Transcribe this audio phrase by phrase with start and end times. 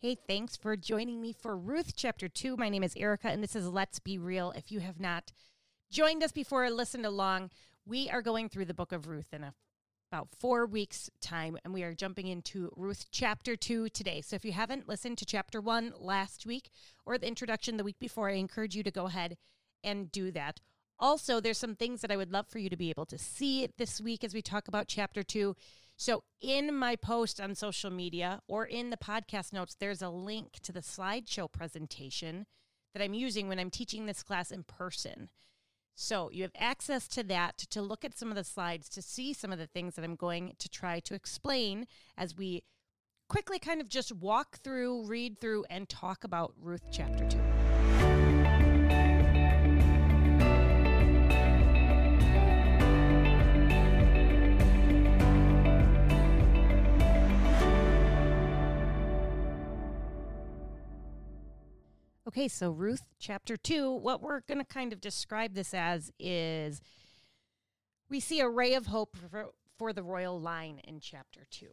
[0.00, 2.56] Hey, thanks for joining me for Ruth chapter 2.
[2.56, 4.52] My name is Erica, and this is Let's Be Real.
[4.52, 5.32] If you have not
[5.90, 7.50] joined us before or listened along,
[7.84, 9.54] we are going through the book of Ruth in a,
[10.12, 14.20] about four weeks' time, and we are jumping into Ruth chapter 2 today.
[14.20, 16.70] So if you haven't listened to chapter 1 last week
[17.04, 19.36] or the introduction the week before, I encourage you to go ahead
[19.82, 20.60] and do that.
[21.00, 23.68] Also, there's some things that I would love for you to be able to see
[23.78, 25.56] this week as we talk about chapter 2
[26.00, 30.60] so, in my post on social media or in the podcast notes, there's a link
[30.62, 32.46] to the slideshow presentation
[32.94, 35.28] that I'm using when I'm teaching this class in person.
[35.96, 39.32] So, you have access to that to look at some of the slides, to see
[39.32, 42.62] some of the things that I'm going to try to explain as we
[43.28, 47.47] quickly kind of just walk through, read through, and talk about Ruth chapter 2.
[62.28, 66.82] Okay, so Ruth chapter 2, what we're going to kind of describe this as is
[68.10, 69.46] we see a ray of hope for,
[69.78, 71.68] for the royal line in chapter 2.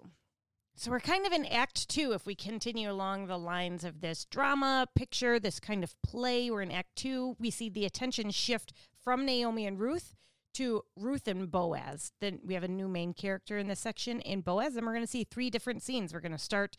[0.78, 4.24] So we're kind of in act 2 if we continue along the lines of this
[4.24, 6.50] drama picture, this kind of play.
[6.50, 7.36] We're in act 2.
[7.38, 8.72] We see the attention shift
[9.04, 10.16] from Naomi and Ruth
[10.54, 12.14] to Ruth and Boaz.
[12.22, 15.04] Then we have a new main character in this section in Boaz, and we're going
[15.04, 16.14] to see three different scenes.
[16.14, 16.78] We're going to start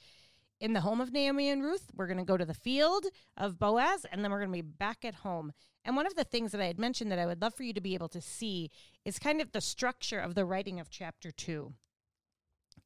[0.60, 1.90] in the home of Naomi and Ruth.
[1.94, 4.62] We're going to go to the field of Boaz, and then we're going to be
[4.62, 5.52] back at home.
[5.84, 7.72] And one of the things that I had mentioned that I would love for you
[7.72, 8.70] to be able to see
[9.04, 11.74] is kind of the structure of the writing of chapter two.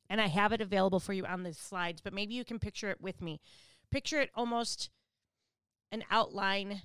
[0.08, 2.90] And I have it available for you on the slides, but maybe you can picture
[2.90, 3.40] it with me.
[3.90, 4.90] Picture it almost
[5.92, 6.82] an outline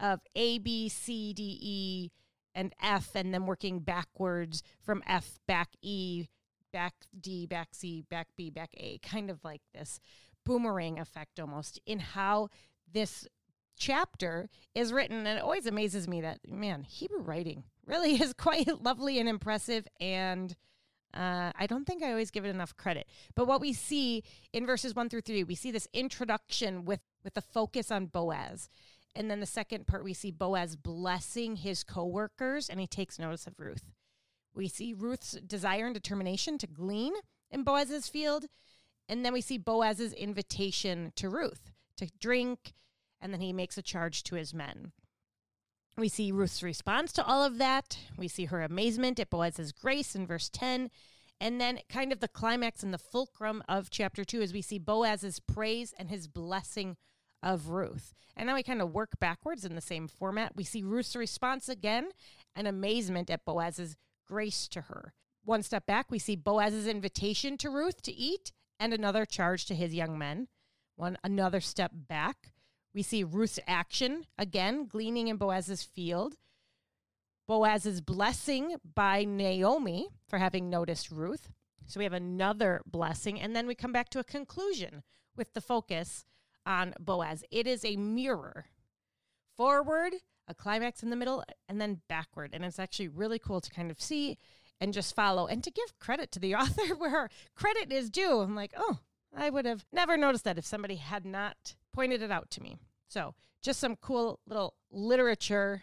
[0.00, 2.10] of A, B, C, D, E,
[2.54, 6.26] and F, and then working backwards from F back E
[6.72, 10.00] back D, back C, back B, back A, kind of like this
[10.44, 12.48] boomerang effect almost in how
[12.90, 13.26] this
[13.76, 15.26] chapter is written.
[15.26, 19.86] And it always amazes me that, man, Hebrew writing really is quite lovely and impressive.
[20.00, 20.54] And
[21.14, 23.06] uh, I don't think I always give it enough credit.
[23.34, 27.34] But what we see in verses one through three, we see this introduction with, with
[27.34, 28.68] the focus on Boaz.
[29.14, 33.46] And then the second part, we see Boaz blessing his coworkers, and he takes notice
[33.46, 33.90] of Ruth.
[34.54, 37.12] We see Ruth's desire and determination to glean
[37.50, 38.46] in Boaz's field.
[39.08, 42.74] And then we see Boaz's invitation to Ruth to drink.
[43.20, 44.92] And then he makes a charge to his men.
[45.96, 47.98] We see Ruth's response to all of that.
[48.16, 50.90] We see her amazement at Boaz's grace in verse 10.
[51.40, 54.78] And then, kind of the climax and the fulcrum of chapter 2 is we see
[54.78, 56.96] Boaz's praise and his blessing
[57.42, 58.14] of Ruth.
[58.36, 60.56] And now we kind of work backwards in the same format.
[60.56, 62.10] We see Ruth's response again
[62.54, 63.96] and amazement at Boaz's
[64.28, 65.14] grace to her.
[65.44, 69.74] One step back, we see Boaz's invitation to Ruth to eat and another charge to
[69.74, 70.48] his young men.
[70.96, 72.52] One another step back,
[72.94, 76.34] we see Ruth's action again, gleaning in Boaz's field.
[77.46, 81.50] Boaz's blessing by Naomi for having noticed Ruth.
[81.86, 83.40] So we have another blessing.
[83.40, 85.02] And then we come back to a conclusion
[85.34, 86.26] with the focus
[86.66, 87.44] on Boaz.
[87.50, 88.66] It is a mirror
[89.56, 90.12] forward
[90.48, 92.50] a climax in the middle, and then backward.
[92.52, 94.38] And it's actually really cool to kind of see
[94.80, 98.40] and just follow and to give credit to the author where credit is due.
[98.40, 98.98] I'm like, oh,
[99.36, 102.78] I would have never noticed that if somebody had not pointed it out to me.
[103.08, 105.82] So, just some cool little literature,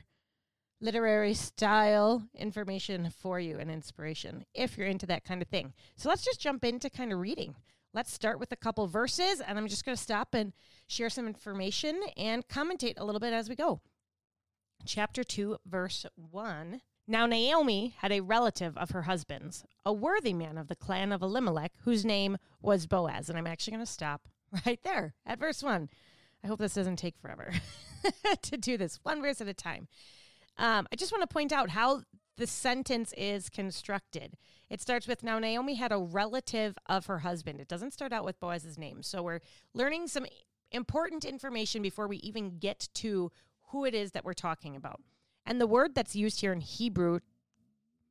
[0.82, 5.74] literary style information for you and inspiration if you're into that kind of thing.
[5.96, 7.56] So, let's just jump into kind of reading.
[7.94, 10.52] Let's start with a couple verses, and I'm just going to stop and
[10.88, 13.80] share some information and commentate a little bit as we go
[14.86, 16.82] chapter 2, verse 1.
[17.08, 21.22] Now Naomi had a relative of her husband's, a worthy man of the clan of
[21.22, 23.30] Elimelech, whose name was Boaz.
[23.30, 24.28] And I'm actually going to stop
[24.66, 25.90] right there at verse 1.
[26.44, 27.52] I hope this doesn't take forever
[28.42, 29.88] to do this, one verse at a time.
[30.58, 32.04] Um, I just want to point out how
[32.38, 34.36] the sentence is constructed.
[34.70, 37.60] It starts with Now Naomi had a relative of her husband.
[37.60, 39.04] It doesn't start out with Boaz's name.
[39.04, 39.40] So we're
[39.74, 40.26] learning some
[40.72, 43.32] important information before we even get to
[43.68, 45.02] who it is that we're talking about.
[45.46, 47.20] And the word that's used here in Hebrew,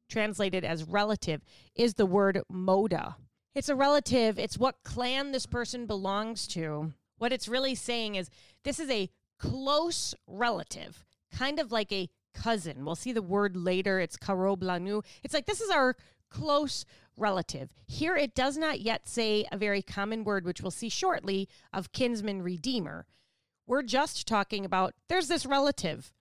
[0.09, 1.43] translated as relative,
[1.75, 3.17] is the word moda.
[3.55, 6.93] It's a relative, it's what clan this person belongs to.
[7.19, 8.31] What it's really saying is
[8.65, 12.85] this is a close relative, kind of like a cousin.
[12.85, 14.01] We'll see the word later.
[14.01, 15.05] It's karoblanu.
[15.23, 15.97] It's like this is our
[16.31, 16.85] close
[17.17, 17.73] relative.
[17.87, 21.93] Here it does not yet say a very common word, which we'll see shortly, of
[21.93, 23.07] kinsman redeemer.
[23.67, 26.13] We're just talking about there's this relative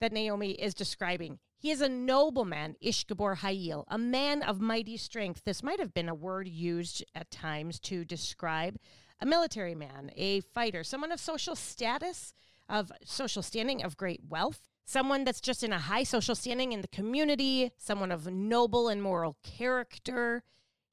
[0.00, 1.38] that Naomi is describing.
[1.58, 5.42] He is a nobleman, Ishgabor Hayil, a man of mighty strength.
[5.44, 8.76] This might have been a word used at times to describe
[9.20, 12.34] a military man, a fighter, someone of social status,
[12.68, 16.82] of social standing, of great wealth, someone that's just in a high social standing in
[16.82, 20.42] the community, someone of noble and moral character.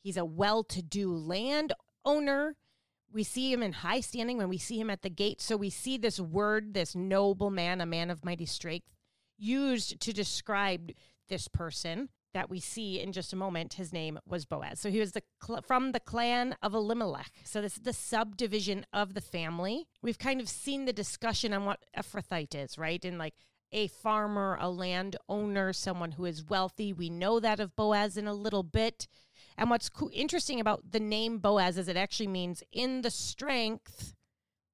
[0.02, 1.74] He's a well to do land
[2.06, 2.56] owner.
[3.14, 5.40] We see him in high standing when we see him at the gate.
[5.40, 8.88] So we see this word, this noble man, a man of mighty strength,
[9.38, 10.92] used to describe
[11.30, 13.76] this person that we see in just a moment.
[13.76, 14.80] His name was Boaz.
[14.80, 17.32] So he was the cl- from the clan of Elimelech.
[17.44, 19.88] So this is the subdivision of the family.
[20.02, 23.04] We've kind of seen the discussion on what Ephrathite is, right?
[23.06, 23.36] And like
[23.72, 26.94] a farmer, a landowner, someone who is wealthy.
[26.94, 29.08] We know that of Boaz in a little bit.
[29.58, 34.14] And what's co- interesting about the name Boaz is it actually means in the strength,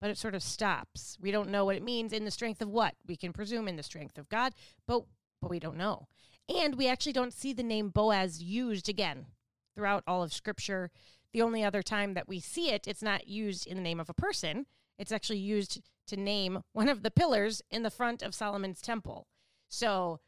[0.01, 1.17] but it sort of stops.
[1.21, 2.95] We don't know what it means in the strength of what?
[3.07, 4.53] We can presume in the strength of God,
[4.87, 5.03] but
[5.41, 6.07] but we don't know.
[6.53, 9.27] And we actually don't see the name Boaz used again
[9.75, 10.91] throughout all of scripture.
[11.31, 14.09] The only other time that we see it, it's not used in the name of
[14.09, 14.65] a person.
[14.97, 19.27] It's actually used to name one of the pillars in the front of Solomon's temple.
[19.69, 20.19] So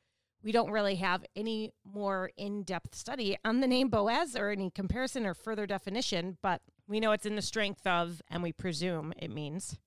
[0.44, 4.70] we don't really have any more in depth study on the name Boaz or any
[4.70, 9.14] comparison or further definition, but we know it's in the strength of, and we presume
[9.18, 9.78] it means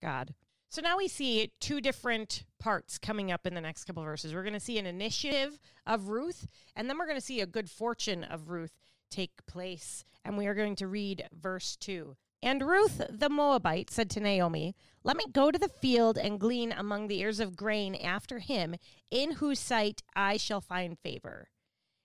[0.00, 0.34] God.
[0.70, 4.34] So now we see two different parts coming up in the next couple verses.
[4.34, 7.46] We're going to see an initiative of Ruth, and then we're going to see a
[7.46, 8.72] good fortune of Ruth
[9.10, 10.04] take place.
[10.24, 12.16] And we are going to read verse 2.
[12.44, 16.72] And Ruth the Moabite said to Naomi, Let me go to the field and glean
[16.72, 18.76] among the ears of grain after him,
[19.10, 21.48] in whose sight I shall find favor.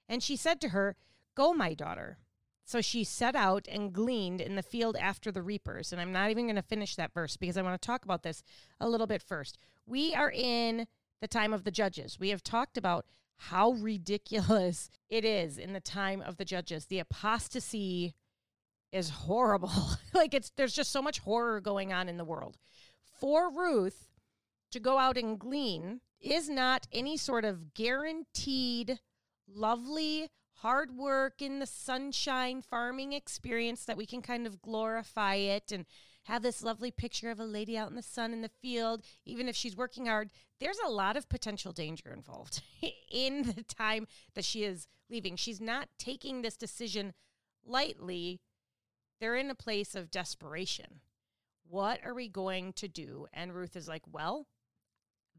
[0.08, 0.96] And she said to her,
[1.36, 2.20] Go, my daughter.
[2.64, 5.92] So she set out and gleaned in the field after the reapers.
[5.92, 8.24] And I'm not even going to finish that verse because I want to talk about
[8.24, 8.42] this
[8.80, 9.58] a little bit first.
[9.86, 10.88] We are in
[11.20, 12.18] the time of the judges.
[12.18, 16.86] We have talked about how ridiculous it is in the time of the judges.
[16.86, 18.14] The apostasy
[18.92, 19.72] is horrible.
[20.14, 22.58] like it's there's just so much horror going on in the world.
[23.20, 24.10] For Ruth
[24.72, 29.00] to go out and glean is not any sort of guaranteed
[29.48, 30.30] lovely
[30.62, 35.86] hard work in the sunshine farming experience that we can kind of glorify it and
[36.26, 39.48] have this lovely picture of a lady out in the sun in the field even
[39.48, 42.62] if she's working hard there's a lot of potential danger involved
[43.12, 47.14] in the time that she is leaving she's not taking this decision
[47.66, 48.42] lightly
[49.20, 51.02] they're in a place of desperation.
[51.68, 53.28] What are we going to do?
[53.34, 54.48] And Ruth is like, Well,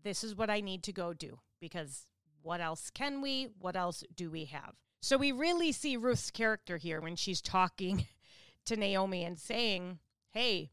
[0.03, 2.07] this is what I need to go do because
[2.43, 3.49] what else can we?
[3.59, 4.75] What else do we have?
[5.03, 8.07] So we really see Ruth's character here when she's talking
[8.67, 9.99] to Naomi and saying,
[10.31, 10.71] Hey,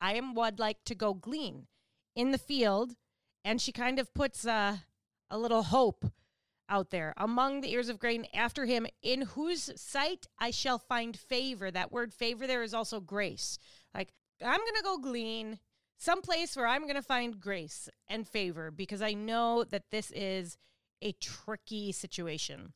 [0.00, 1.66] I am would like to go glean
[2.14, 2.94] in the field.
[3.44, 4.84] And she kind of puts a,
[5.30, 6.04] a little hope
[6.68, 11.16] out there among the ears of grain after him, in whose sight I shall find
[11.16, 11.70] favor.
[11.70, 13.58] That word favor there is also grace.
[13.94, 14.12] Like,
[14.44, 15.58] I'm going to go glean
[15.96, 20.56] someplace where I'm going to find grace and favor because I know that this is
[21.02, 22.72] a tricky situation.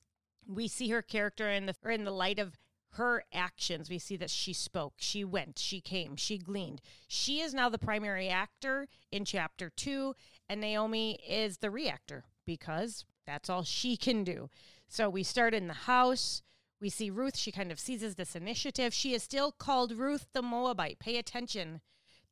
[0.46, 2.58] We see her character in the in the light of
[2.94, 3.88] her actions.
[3.88, 6.82] We see that she spoke, she went, she came, she gleaned.
[7.08, 10.14] She is now the primary actor in chapter 2
[10.48, 14.50] and Naomi is the reactor because that's all she can do.
[14.88, 16.42] So we start in the house.
[16.80, 17.36] We see Ruth.
[17.36, 18.92] She kind of seizes this initiative.
[18.92, 20.98] She is still called Ruth the Moabite.
[20.98, 21.80] Pay attention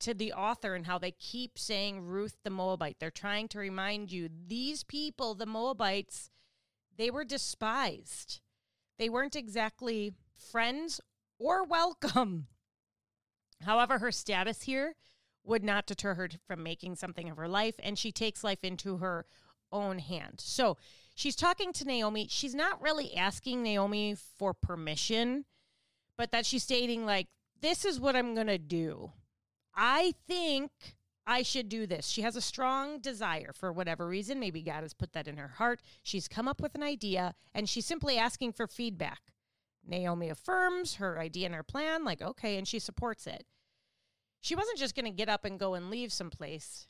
[0.01, 2.97] to the author and how they keep saying Ruth the Moabite.
[2.99, 6.31] They're trying to remind you these people, the Moabites,
[6.97, 8.41] they were despised.
[8.99, 11.01] They weren't exactly friends
[11.39, 12.49] or welcome.
[13.63, 14.97] However, her status here
[15.44, 18.99] would not deter her from making something of her life, and she takes life into
[18.99, 19.27] her
[19.72, 20.34] own hand.
[20.39, 20.77] So
[21.15, 22.27] she's talking to Naomi.
[22.31, 25.44] She's not really asking Naomi for permission,
[26.17, 27.29] but that she's stating, like,
[27.60, 29.12] this is what I'm going to do.
[29.74, 30.70] I think
[31.27, 32.08] I should do this.
[32.08, 34.41] She has a strong desire for whatever reason.
[34.41, 35.81] Maybe God has put that in her heart.
[36.03, 39.20] She's come up with an idea and she's simply asking for feedback.
[39.86, 43.44] Naomi affirms her idea and her plan, like, okay, and she supports it.
[44.41, 46.86] She wasn't just going to get up and go and leave someplace.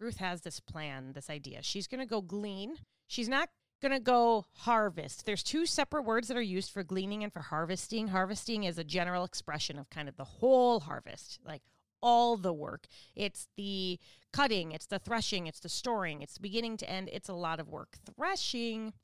[0.00, 1.62] Ruth has this plan, this idea.
[1.62, 2.76] She's going to go glean.
[3.06, 3.50] She's not
[3.82, 5.26] going to go harvest.
[5.26, 8.08] There's two separate words that are used for gleaning and for harvesting.
[8.08, 11.62] Harvesting is a general expression of kind of the whole harvest, like
[12.02, 12.86] all the work.
[13.14, 13.98] It's the
[14.32, 17.10] cutting, it's the threshing, it's the storing, it's the beginning to end.
[17.12, 17.98] It's a lot of work.
[18.16, 18.94] Threshing,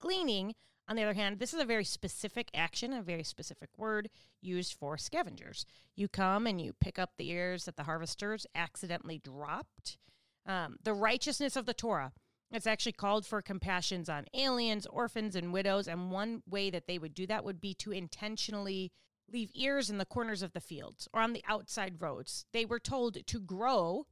[0.00, 0.54] gleaning,
[0.90, 4.10] on the other hand, this is a very specific action, a very specific word
[4.42, 5.64] used for scavengers.
[5.94, 9.98] You come and you pick up the ears that the harvesters accidentally dropped.
[10.46, 12.12] Um, the righteousness of the Torah.
[12.52, 15.86] It's actually called for compassions on aliens, orphans, and widows.
[15.86, 18.90] And one way that they would do that would be to intentionally
[19.32, 22.46] leave ears in the corners of the fields or on the outside roads.
[22.52, 24.06] They were told to grow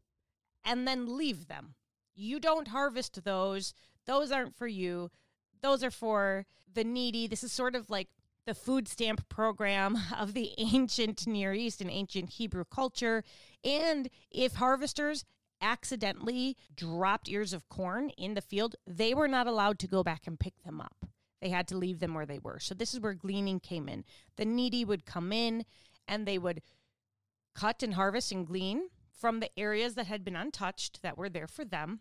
[0.65, 1.75] and then leave them.
[2.15, 3.75] You don't harvest those.
[4.07, 5.11] Those aren't for you.
[5.61, 7.27] Those are for the needy.
[7.27, 8.09] This is sort of like
[8.47, 13.25] the food stamp program of the ancient Near East and ancient Hebrew culture.
[13.65, 15.25] And if harvesters
[15.61, 20.27] accidentally dropped ears of corn in the field, they were not allowed to go back
[20.27, 21.07] and pick them up.
[21.41, 22.59] They had to leave them where they were.
[22.59, 24.05] So this is where gleaning came in.
[24.37, 25.65] The needy would come in
[26.07, 26.63] and they would
[27.55, 31.49] cut and harvest and glean from the areas that had been untouched that were there
[31.49, 32.01] for them.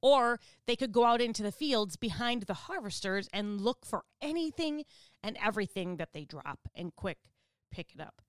[0.00, 4.84] Or they could go out into the fields behind the harvesters and look for anything
[5.22, 7.18] and everything that they drop and quick
[7.70, 8.20] pick it up.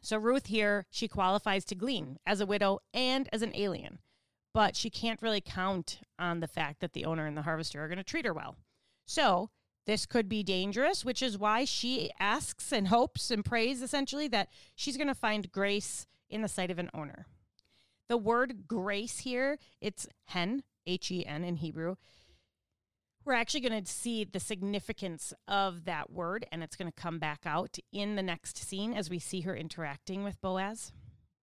[0.00, 3.98] So Ruth here, she qualifies to glean as a widow and as an alien
[4.58, 7.86] but she can't really count on the fact that the owner and the harvester are
[7.86, 8.56] going to treat her well.
[9.06, 9.50] So,
[9.86, 14.48] this could be dangerous, which is why she asks and hopes and prays essentially that
[14.74, 17.26] she's going to find grace in the sight of an owner.
[18.08, 21.94] The word grace here, it's hen, H E N in Hebrew.
[23.28, 27.18] We're actually going to see the significance of that word, and it's going to come
[27.18, 30.92] back out in the next scene as we see her interacting with Boaz.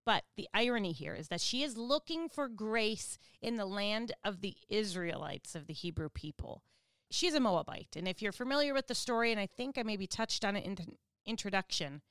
[0.04, 4.42] But the irony here is that she is looking for grace in the land of
[4.42, 6.64] the Israelites, of the Hebrew people.
[7.12, 7.96] She's a Moabite.
[7.96, 10.66] And if you're familiar with the story, and I think I maybe touched on it
[10.66, 10.88] in the
[11.28, 12.02] introduction,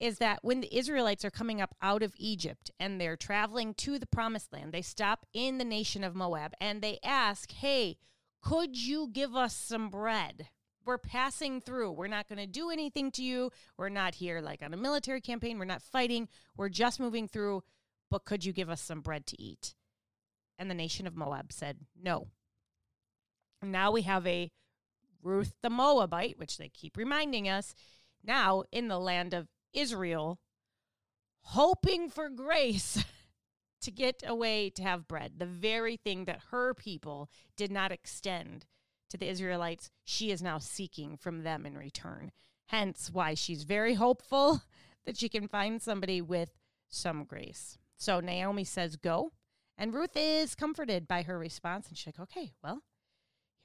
[0.00, 4.00] is that when the Israelites are coming up out of Egypt and they're traveling to
[4.00, 7.96] the promised land, they stop in the nation of Moab and they ask, Hey,
[8.40, 10.48] could you give us some bread?
[10.84, 11.92] we're passing through.
[11.92, 13.50] We're not going to do anything to you.
[13.76, 15.58] We're not here like on a military campaign.
[15.58, 16.28] We're not fighting.
[16.56, 17.62] We're just moving through.
[18.10, 19.74] But could you give us some bread to eat?
[20.58, 22.28] And the nation of Moab said, No.
[23.62, 24.50] Now we have a
[25.22, 27.74] Ruth the Moabite, which they keep reminding us,
[28.24, 30.40] now in the land of Israel,
[31.42, 33.04] hoping for grace
[33.82, 38.66] to get away to have bread, the very thing that her people did not extend
[39.10, 42.30] to the Israelites, she is now seeking from them in return.
[42.66, 44.62] Hence, why she's very hopeful
[45.06, 46.50] that she can find somebody with
[46.88, 47.78] some grace.
[47.96, 49.32] So Naomi says, Go.
[49.76, 51.88] And Ruth is comforted by her response.
[51.88, 52.82] And she's like, Okay, well,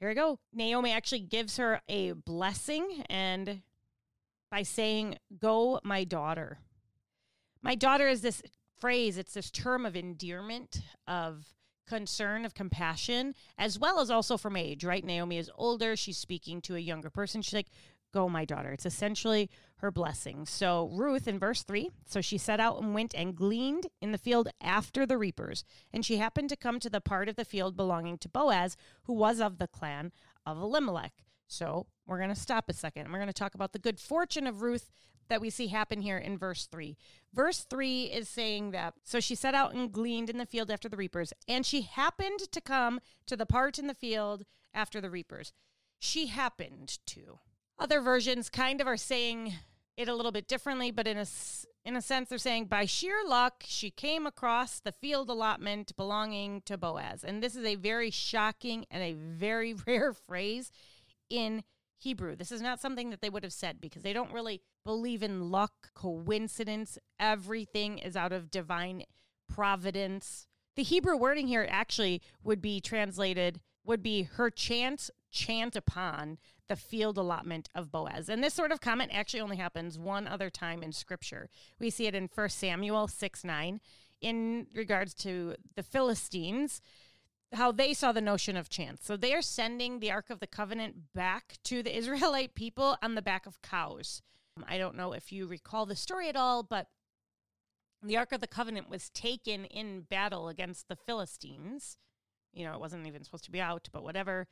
[0.00, 0.40] here I go.
[0.52, 3.62] Naomi actually gives her a blessing and
[4.50, 6.58] by saying, Go, my daughter.
[7.62, 8.42] My daughter is this
[8.78, 11.46] phrase, it's this term of endearment, of
[11.86, 15.04] concern of compassion as well as also from age right?
[15.04, 17.68] Naomi is older she's speaking to a younger person she's like
[18.12, 18.72] go my daughter.
[18.72, 20.46] It's essentially her blessing.
[20.46, 24.18] So ruth in verse 3 so she set out and went and gleaned in the
[24.18, 27.76] field after the reapers and she happened to come to the part of the field
[27.76, 30.10] belonging to boaz who was of the clan
[30.44, 31.12] of elimelech.
[31.48, 33.02] So we're going to stop a second.
[33.02, 34.90] And we're going to talk about the good fortune of ruth
[35.28, 36.96] that we see happen here in verse 3.
[37.32, 40.88] Verse 3 is saying that so she set out and gleaned in the field after
[40.88, 45.10] the reapers, and she happened to come to the part in the field after the
[45.10, 45.52] reapers.
[45.98, 47.40] She happened to.
[47.78, 49.54] Other versions kind of are saying
[49.96, 51.26] it a little bit differently, but in a
[51.84, 56.60] in a sense they're saying by sheer luck she came across the field allotment belonging
[56.62, 57.22] to Boaz.
[57.22, 60.70] And this is a very shocking and a very rare phrase
[61.30, 61.62] in
[61.98, 62.36] Hebrew.
[62.36, 65.50] This is not something that they would have said because they don't really believe in
[65.50, 66.98] luck, coincidence.
[67.18, 69.04] Everything is out of divine
[69.48, 70.46] providence.
[70.76, 76.38] The Hebrew wording here actually would be translated, would be her chance, chant upon
[76.68, 78.28] the field allotment of Boaz.
[78.28, 81.48] And this sort of comment actually only happens one other time in scripture.
[81.78, 83.80] We see it in 1 Samuel 6 9
[84.20, 86.80] in regards to the Philistines
[87.56, 89.04] how they saw the notion of chance.
[89.04, 93.14] So they are sending the Ark of the Covenant back to the Israelite people on
[93.14, 94.22] the back of cows.
[94.56, 96.88] Um, I don't know if you recall the story at all, but
[98.02, 101.96] the Ark of the Covenant was taken in battle against the Philistines.
[102.52, 104.46] You know, it wasn't even supposed to be out, but whatever.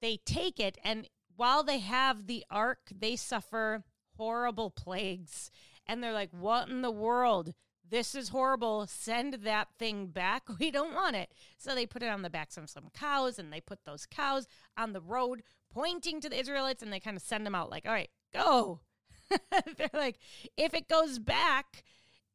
[0.00, 3.84] They take it, and while they have the Ark, they suffer
[4.16, 5.50] horrible plagues.
[5.86, 7.54] And they're like, what in the world?
[7.90, 8.86] This is horrible.
[8.86, 10.44] Send that thing back.
[10.58, 11.30] We don't want it.
[11.58, 14.48] So they put it on the backs of some cows and they put those cows
[14.76, 17.86] on the road pointing to the Israelites and they kind of send them out like,
[17.86, 18.80] all right, go.
[19.76, 20.18] They're like,
[20.56, 21.84] if it goes back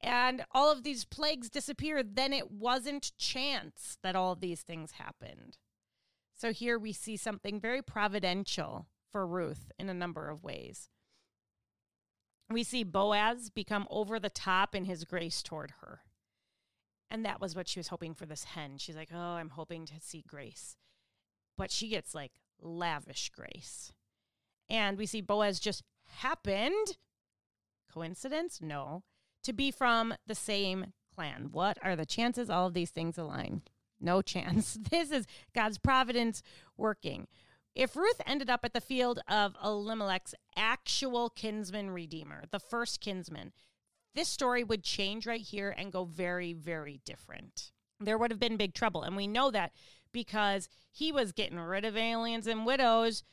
[0.01, 4.93] and all of these plagues disappear, then it wasn't chance that all of these things
[4.93, 5.57] happened.
[6.35, 10.89] So here we see something very providential for Ruth in a number of ways
[12.53, 16.01] we see Boaz become over the top in his grace toward her.
[17.09, 18.77] And that was what she was hoping for this hen.
[18.77, 20.77] She's like, oh, I'm hoping to see grace.
[21.57, 22.31] But she gets like
[22.61, 23.91] lavish grace.
[24.69, 25.83] And we see Boaz just
[26.19, 26.97] happened.
[27.93, 28.59] Coincidence?
[28.61, 29.03] No.
[29.43, 31.49] To be from the same clan.
[31.51, 33.63] What are the chances all of these things align?
[33.99, 34.77] No chance.
[34.89, 36.41] This is God's providence
[36.77, 37.27] working.
[37.73, 43.53] If Ruth ended up at the field of Elimelech's actual kinsman redeemer, the first kinsman,
[44.13, 47.71] this story would change right here and go very, very different.
[47.99, 49.03] There would have been big trouble.
[49.03, 49.71] And we know that
[50.11, 53.23] because he was getting rid of aliens and widows.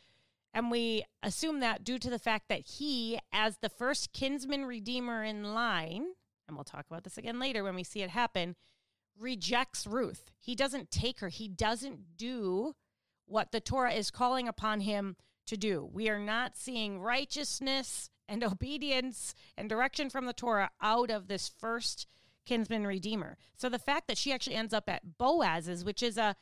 [0.54, 5.25] And we assume that due to the fact that he, as the first kinsman redeemer
[5.25, 6.07] in line,
[6.47, 8.54] and we'll talk about this again later when we see it happen,
[9.18, 10.30] rejects Ruth.
[10.38, 12.75] He doesn't take her, he doesn't do
[13.28, 15.16] what the Torah is calling upon him
[15.47, 15.88] to do.
[15.92, 21.49] We are not seeing righteousness and obedience and direction from the Torah out of this
[21.49, 22.06] first
[22.47, 23.37] kinsman redeemer.
[23.56, 26.37] So the fact that she actually ends up at Boaz's, which is a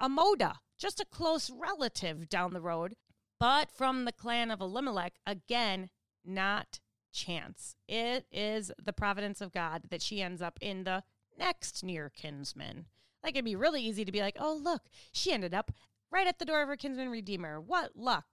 [0.00, 2.96] a moda, just a close relative down the road,
[3.38, 5.88] but from the clan of Elimelech, again,
[6.24, 6.80] not
[7.12, 7.76] chance.
[7.86, 11.04] It is the providence of God that she ends up in the
[11.38, 12.86] next near kinsman.
[13.22, 15.72] Like it'd be really easy to be like, oh, look, she ended up
[16.14, 17.60] right at the door of her kinsman redeemer.
[17.60, 18.26] What luck.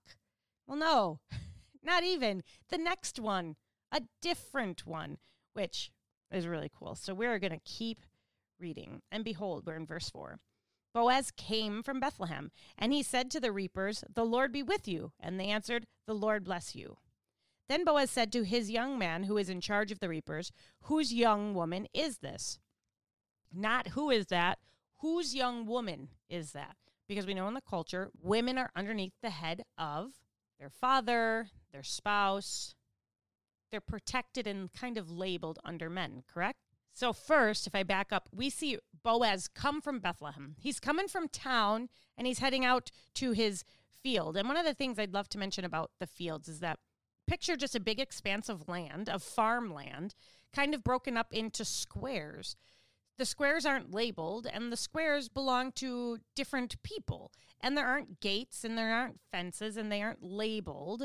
[0.68, 1.20] Well, no,
[1.84, 2.44] not even.
[2.70, 3.56] The next one,
[3.92, 5.18] a different one,
[5.54, 5.92] which
[6.32, 6.96] is really cool.
[6.96, 8.06] So we're going to keep
[8.60, 9.02] reading.
[9.12, 10.38] And behold, we're in verse 4.
[10.94, 15.14] Boaz came from Bethlehem, and he said to the reapers, The Lord be with you.
[15.20, 16.98] And they answered, The Lord bless you.
[17.68, 21.14] Then Boaz said to his young man who is in charge of the reapers, Whose
[21.14, 22.60] young woman is this?
[23.52, 24.60] Not who is that,
[25.00, 26.76] whose young woman is that?
[27.12, 30.13] Because we know in the culture, women are underneath the head of
[30.58, 32.74] their father, their spouse.
[33.70, 36.60] They're protected and kind of labeled under men, correct?
[36.94, 40.56] So, first, if I back up, we see Boaz come from Bethlehem.
[40.58, 43.65] He's coming from town and he's heading out to his
[44.01, 44.38] field.
[44.38, 46.80] And one of the things I'd love to mention about the fields is that
[47.27, 50.15] picture just a big expanse of land, of farmland,
[50.56, 52.56] kind of broken up into squares.
[53.22, 57.32] The squares aren't labeled, and the squares belong to different people.
[57.60, 61.04] And there aren't gates and there aren't fences and they aren't labeled.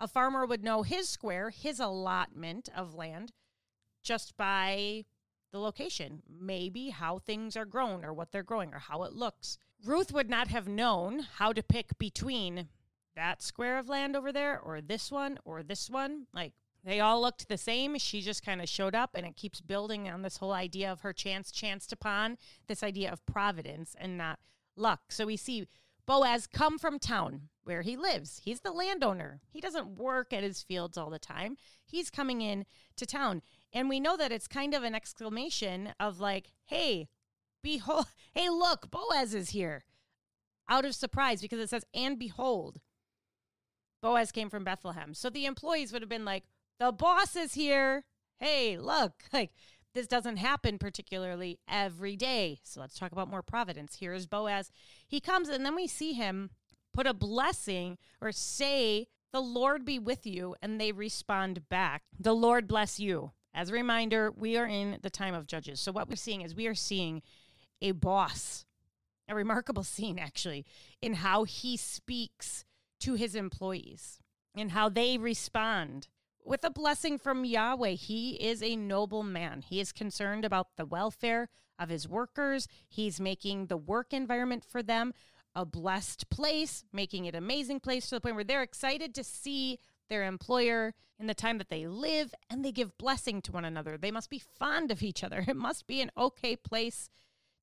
[0.00, 3.30] A farmer would know his square, his allotment of land,
[4.02, 5.04] just by
[5.52, 9.56] the location, maybe how things are grown or what they're growing or how it looks.
[9.84, 12.70] Ruth would not have known how to pick between
[13.14, 16.26] that square of land over there or this one or this one.
[16.34, 17.96] Like they all looked the same.
[17.98, 21.00] She just kind of showed up and it keeps building on this whole idea of
[21.00, 24.38] her chance chanced upon, this idea of providence and not
[24.76, 25.00] luck.
[25.10, 25.66] So we see
[26.06, 28.40] Boaz come from town where he lives.
[28.44, 29.40] He's the landowner.
[29.48, 31.56] He doesn't work at his fields all the time.
[31.84, 32.66] He's coming in
[32.96, 33.42] to town.
[33.72, 37.08] And we know that it's kind of an exclamation of like, hey,
[37.62, 39.84] behold, hey, look, Boaz is here.
[40.68, 42.80] Out of surprise because it says, and behold,
[44.02, 45.14] Boaz came from Bethlehem.
[45.14, 46.44] So the employees would have been like,
[46.82, 48.04] the boss is here.
[48.38, 49.52] Hey, look, like
[49.94, 52.58] this doesn't happen particularly every day.
[52.64, 53.96] So let's talk about more providence.
[53.96, 54.70] Here is Boaz.
[55.06, 56.50] He comes and then we see him
[56.92, 60.56] put a blessing or say, The Lord be with you.
[60.60, 63.32] And they respond back, The Lord bless you.
[63.54, 65.78] As a reminder, we are in the time of Judges.
[65.78, 67.22] So, what we're seeing is we are seeing
[67.82, 68.64] a boss,
[69.28, 70.64] a remarkable scene actually,
[71.00, 72.64] in how he speaks
[73.00, 74.20] to his employees
[74.56, 76.08] and how they respond.
[76.44, 79.62] With a blessing from Yahweh, he is a noble man.
[79.62, 82.66] He is concerned about the welfare of his workers.
[82.88, 85.14] He's making the work environment for them
[85.54, 89.22] a blessed place, making it an amazing place to the point where they're excited to
[89.22, 89.78] see
[90.08, 93.96] their employer in the time that they live and they give blessing to one another.
[93.96, 95.44] They must be fond of each other.
[95.48, 97.08] It must be an okay place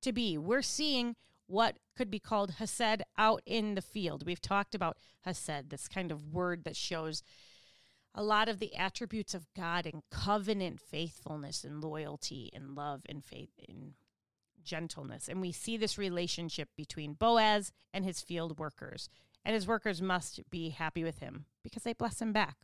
[0.02, 0.38] to be.
[0.38, 1.16] We're seeing
[1.48, 4.26] what could be called Hesed out in the field.
[4.26, 7.24] We've talked about Hesed, this kind of word that shows
[8.16, 13.24] a lot of the attributes of God and covenant faithfulness and loyalty and love and
[13.24, 13.94] faith and
[14.64, 15.28] gentleness.
[15.28, 19.10] And we see this relationship between Boaz and his field workers
[19.46, 22.58] and his workers must be happy with him because they bless him back.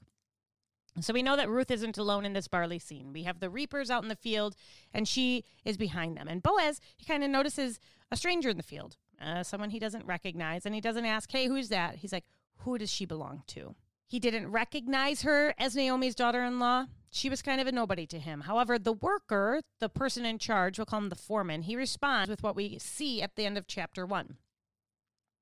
[1.02, 3.12] So we know that Ruth isn't alone in this barley scene.
[3.12, 4.56] We have the reapers out in the field,
[4.94, 6.30] and she is behind them.
[6.30, 7.80] And Boaz, he kind of notices
[8.12, 11.48] a stranger in the field, uh, someone he doesn't recognize, and he doesn't ask, Hey,
[11.48, 11.96] who's that?
[11.96, 12.26] He's like,
[12.60, 13.76] Who does she belong to?
[14.08, 16.86] He didn't recognize her as Naomi's daughter in law.
[17.10, 18.42] She was kind of a nobody to him.
[18.42, 22.44] However, the worker, the person in charge, we'll call him the foreman, he responds with
[22.44, 24.38] what we see at the end of chapter one.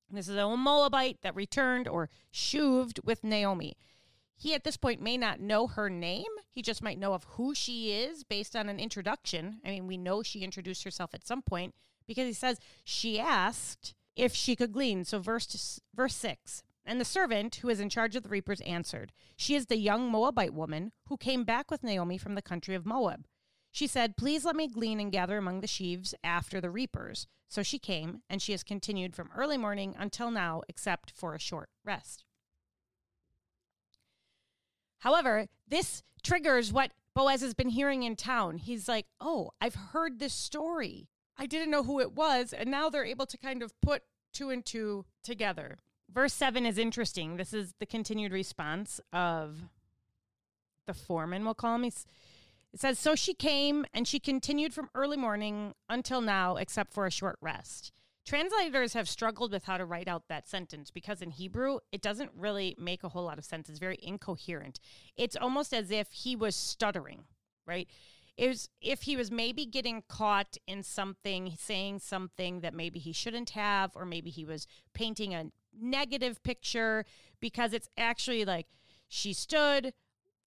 [0.10, 3.74] This is a Moabite that returned or shuved with Naomi.
[4.36, 6.26] He at this point may not know her name.
[6.52, 9.60] He just might know of who she is based on an introduction.
[9.66, 11.74] I mean, we know she introduced herself at some point
[12.08, 15.06] because he says she asked if she could glean.
[15.06, 16.64] So verse verse 6.
[16.86, 20.10] And the servant who is in charge of the reapers answered, She is the young
[20.10, 23.26] Moabite woman who came back with Naomi from the country of Moab.
[23.72, 27.28] She said, Please let me glean and gather among the sheaves after the reapers.
[27.50, 31.40] So she came, and she has continued from early morning until now, except for a
[31.40, 32.26] short rest.
[35.00, 38.58] However, this triggers what Boaz has been hearing in town.
[38.58, 41.10] He's like, Oh, I've heard this story.
[41.38, 42.54] I didn't know who it was.
[42.54, 45.80] And now they're able to kind of put two and two together.
[46.14, 47.38] Verse 7 is interesting.
[47.38, 49.64] This is the continued response of
[50.86, 51.84] the foreman, we'll call him.
[51.84, 52.06] He's,
[52.72, 57.06] it says, So she came and she continued from early morning until now, except for
[57.06, 57.92] a short rest.
[58.26, 62.32] Translators have struggled with how to write out that sentence because in Hebrew, it doesn't
[62.38, 63.68] really make a whole lot of sense.
[63.68, 64.80] It's very incoherent.
[65.18, 67.26] It's almost as if he was stuttering,
[67.66, 67.90] right?
[68.38, 73.52] Is if he was maybe getting caught in something, saying something that maybe he shouldn't
[73.52, 77.06] have, or maybe he was painting a negative picture
[77.40, 78.68] because it's actually like
[79.08, 79.94] she stood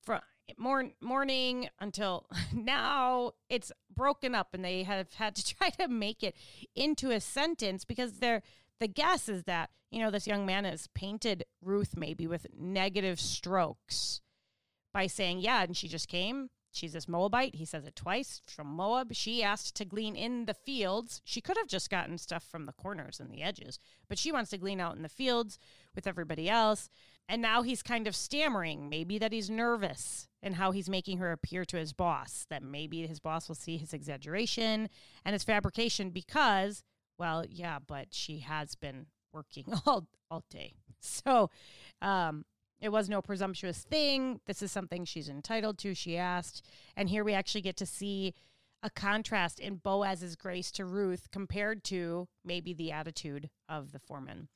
[0.03, 0.21] from
[0.57, 6.23] mor- morning until now it's broken up and they have had to try to make
[6.23, 6.37] it
[6.75, 8.43] into a sentence because they're
[8.79, 13.19] the guess is that you know this young man has painted ruth maybe with negative
[13.19, 14.21] strokes
[14.93, 17.55] by saying yeah and she just came She's this Moabite.
[17.55, 19.15] He says it twice from Moab.
[19.15, 21.23] She asked to glean in the fields.
[21.25, 24.51] She could have just gotten stuff from the corners and the edges, but she wants
[24.51, 25.59] to glean out in the fields
[25.95, 26.91] with everybody else.
[27.29, 31.33] And now he's kind of stammering, maybe that he's nervous and how he's making her
[31.33, 34.91] appear to his boss, that maybe his boss will see his exaggeration
[35.25, 36.85] and his fabrication because,
[37.19, 40.75] well, yeah, but she has been working all, all day.
[41.01, 41.51] So,
[42.03, 42.45] um,
[42.81, 44.41] it was no presumptuous thing.
[44.47, 46.67] This is something she's entitled to, she asked.
[46.97, 48.35] And here we actually get to see
[48.83, 54.49] a contrast in Boaz's grace to Ruth compared to maybe the attitude of the foreman.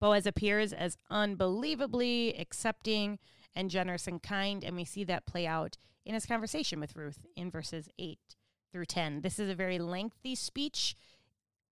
[0.00, 3.20] Boaz appears as unbelievably accepting
[3.54, 7.24] and generous and kind, and we see that play out in his conversation with Ruth
[7.36, 8.18] in verses 8
[8.72, 9.20] through 10.
[9.20, 10.96] This is a very lengthy speech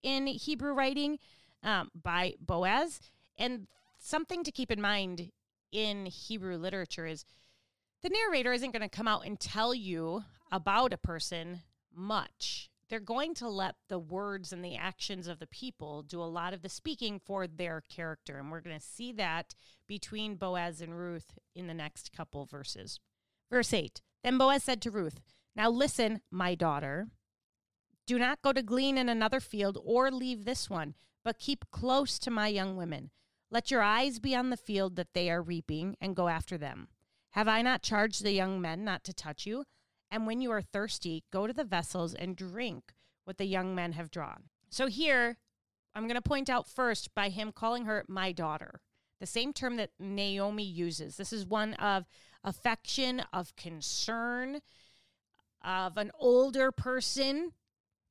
[0.03, 1.19] in Hebrew writing
[1.65, 3.01] um, by Boaz.
[3.37, 3.67] And
[3.99, 5.31] something to keep in mind
[5.73, 7.25] in Hebrew literature is
[8.03, 11.61] the narrator isn't going to come out and tell you about a person
[11.95, 12.71] much.
[12.89, 16.53] They're going to let the words and the actions of the people do a lot
[16.53, 18.39] of the speaking for their character.
[18.39, 19.55] And we're going to see that
[19.87, 22.99] between Boaz and Ruth in the next couple verses.
[23.49, 25.21] Verse 8 Then Boaz said to Ruth,
[25.55, 27.09] Now listen, my daughter.
[28.07, 32.19] Do not go to glean in another field or leave this one, but keep close
[32.19, 33.11] to my young women.
[33.51, 36.89] Let your eyes be on the field that they are reaping, and go after them.
[37.31, 39.65] Have I not charged the young men not to touch you?
[40.11, 42.93] And when you are thirsty, go to the vessels and drink
[43.25, 44.45] what the young men have drawn.
[44.69, 45.39] So here,
[45.95, 48.81] I'm going to point out first by him calling her my daughter,
[49.19, 51.17] the same term that Naomi uses.
[51.17, 52.07] This is one of
[52.45, 54.61] affection, of concern,
[55.63, 57.53] of an older person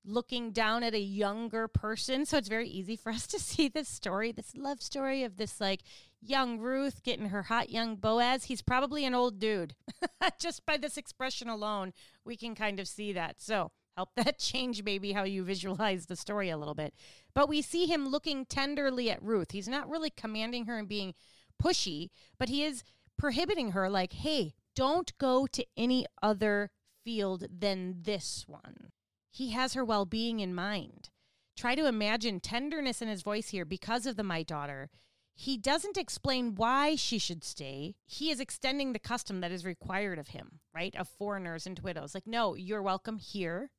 [0.06, 2.26] looking down at a younger person.
[2.26, 5.60] So it's very easy for us to see this story, this love story of this
[5.60, 5.82] like
[6.22, 8.46] young Ruth getting her hot young Boaz.
[8.46, 9.76] He's probably an old dude.
[10.40, 11.94] Just by this expression alone,
[12.26, 13.42] we can kind of see that.
[13.42, 16.94] So help that change maybe how you visualize the story a little bit.
[17.34, 19.52] But we see him looking tenderly at Ruth.
[19.52, 21.14] He's not really commanding her and being
[21.62, 22.84] pushy, but he is
[23.18, 26.72] prohibiting her, like, hey, don't go to any other
[27.04, 28.92] field than this one.
[29.32, 31.10] He has her well being in mind.
[31.56, 34.90] Try to imagine tenderness in his voice here because of the my daughter.
[35.36, 37.96] He doesn't explain why she should stay.
[38.06, 40.94] He is extending the custom that is required of him, right?
[40.96, 42.14] Of foreigners and widows.
[42.14, 43.72] Like, no, you're welcome here.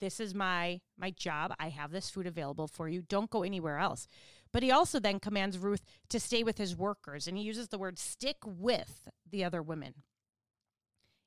[0.00, 1.54] This is my my job.
[1.60, 3.02] I have this food available for you.
[3.02, 4.08] Don't go anywhere else.
[4.52, 7.78] But he also then commands Ruth to stay with his workers, and he uses the
[7.78, 10.02] word stick with the other women.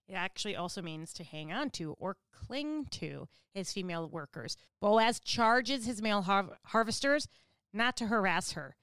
[0.07, 4.55] It actually also means to hang on to or cling to his female workers.
[4.81, 7.27] Boaz charges his male har- harvesters
[7.73, 8.75] not to harass her.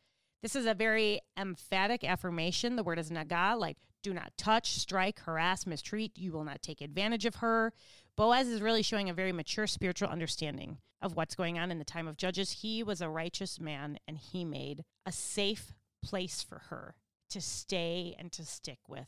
[0.42, 2.74] This is a very emphatic affirmation.
[2.74, 6.18] The word is naga, like do not touch, strike, harass, mistreat.
[6.18, 7.72] You will not take advantage of her.
[8.16, 11.84] Boaz is really showing a very mature spiritual understanding of what's going on in the
[11.84, 12.50] time of Judges.
[12.62, 16.96] He was a righteous man and he made a safe place for her
[17.30, 19.06] to stay and to stick with.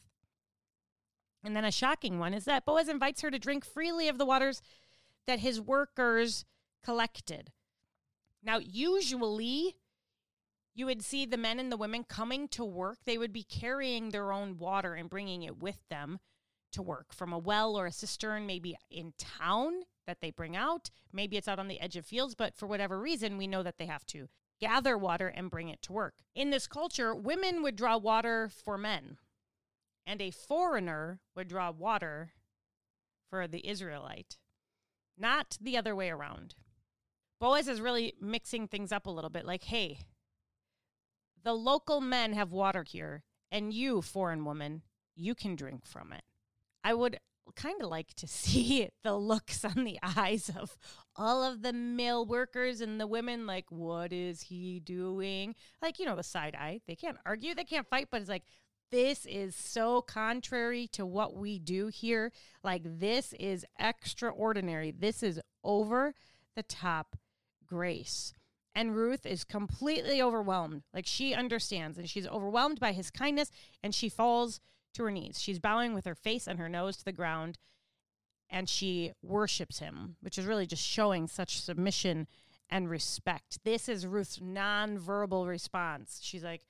[1.45, 4.25] And then a shocking one is that Boaz invites her to drink freely of the
[4.25, 4.63] waters
[5.27, 6.47] that his workers
[6.83, 7.53] collected.
[8.43, 9.77] Now, usually
[10.75, 12.99] you would see the men and the women coming to work.
[13.05, 16.19] They would be carrying their own water and bringing it with them
[16.73, 20.91] to work from a well or a cistern, maybe in town that they bring out.
[21.13, 23.79] Maybe it's out on the edge of fields, but for whatever reason, we know that
[23.79, 24.29] they have to
[24.61, 26.15] gather water and bring it to work.
[26.35, 29.19] In this culture, women would draw water for men,
[30.07, 32.33] and a foreigner would draw water
[33.29, 34.37] for the Israelite,
[35.19, 36.55] not the other way around.
[37.41, 39.99] Boaz is really mixing things up a little bit like, hey,
[41.43, 44.83] the local men have water here, and you, foreign woman,
[45.15, 46.23] you can drink from it.
[46.83, 47.19] I would
[47.57, 50.77] kind of like to see the looks on the eyes of
[51.17, 56.07] all of the male workers and the women like what is he doing like you
[56.07, 58.43] know the side eye they can't argue they can't fight but it's like
[58.95, 62.31] this is so contrary to what we do here
[62.63, 66.15] like this is extraordinary this is over
[66.55, 67.17] the top
[67.67, 68.33] grace
[68.75, 70.83] and Ruth is completely overwhelmed.
[70.93, 73.51] Like she understands and she's overwhelmed by his kindness
[73.83, 74.61] and she falls
[74.95, 75.41] to her knees.
[75.41, 77.59] She's bowing with her face and her nose to the ground
[78.51, 82.27] and she worships him, which is really just showing such submission
[82.69, 83.59] and respect.
[83.65, 86.21] This is Ruth's nonverbal response.
[86.23, 86.63] She's like,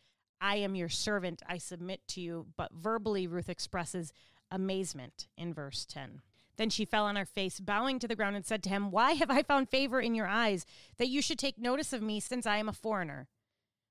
[0.44, 1.42] I am your servant.
[1.48, 2.46] I submit to you.
[2.58, 4.12] But verbally, Ruth expresses
[4.50, 6.20] amazement in verse 10.
[6.56, 9.12] Then she fell on her face, bowing to the ground, and said to him, Why
[9.12, 10.66] have I found favor in your eyes,
[10.98, 13.26] that you should take notice of me, since I am a foreigner?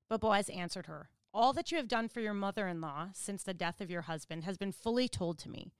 [0.08, 3.42] But Boaz answered her, all that you have done for your mother in law since
[3.42, 5.72] the death of your husband has been fully told to me,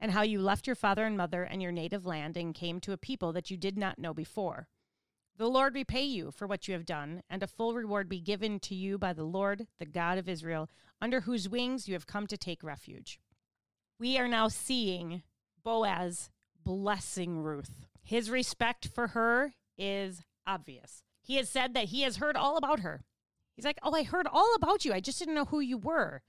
[0.00, 2.92] and how you left your father and mother and your native land and came to
[2.92, 4.66] a people that you did not know before.
[5.38, 8.58] The Lord repay you for what you have done, and a full reward be given
[8.60, 10.68] to you by the Lord, the God of Israel,
[11.00, 13.20] under whose wings you have come to take refuge.
[14.00, 15.22] We are now seeing
[15.62, 16.30] Boaz
[16.64, 17.86] blessing Ruth.
[18.02, 21.04] His respect for her is obvious.
[21.22, 23.04] He has said that he has heard all about her.
[23.54, 24.92] He's like, Oh, I heard all about you.
[24.92, 26.22] I just didn't know who you were.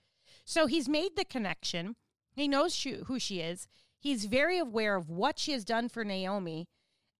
[0.45, 1.95] So he's made the connection.
[2.35, 3.67] He knows she, who she is.
[3.97, 6.67] He's very aware of what she has done for Naomi.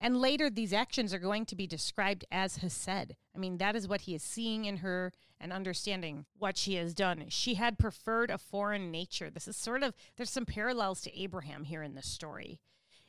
[0.00, 2.88] And later, these actions are going to be described as Hesed.
[3.34, 6.94] I mean, that is what he is seeing in her and understanding what she has
[6.94, 7.24] done.
[7.28, 9.30] She had preferred a foreign nature.
[9.30, 12.60] This is sort of, there's some parallels to Abraham here in this story.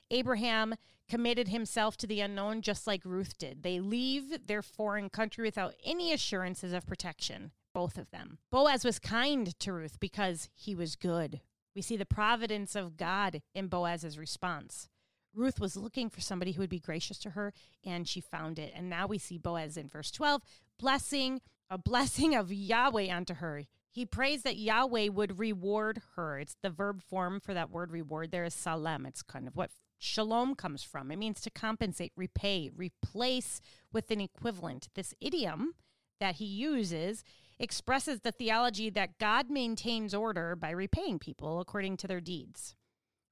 [0.10, 0.76] Abraham
[1.08, 3.64] committed himself to the unknown just like Ruth did.
[3.64, 8.38] They leave their foreign country without any assurances of protection, both of them.
[8.52, 11.40] Boaz was kind to Ruth because he was good.
[11.74, 14.90] We see the providence of God in Boaz's response.
[15.34, 17.54] Ruth was looking for somebody who would be gracious to her,
[17.86, 18.74] and she found it.
[18.76, 20.41] And now we see Boaz in verse 12,
[20.80, 23.63] blessing, a blessing of Yahweh unto her.
[23.89, 26.39] He prays that Yahweh would reward her.
[26.39, 28.32] It's the verb form for that word reward.
[28.32, 29.06] There is salem.
[29.06, 31.12] It's kind of what shalom comes from.
[31.12, 34.88] It means to compensate, repay, replace with an equivalent.
[34.96, 35.76] This idiom
[36.20, 37.24] that he uses
[37.60, 42.76] expresses the theology that God maintains order by repaying people according to their deeds.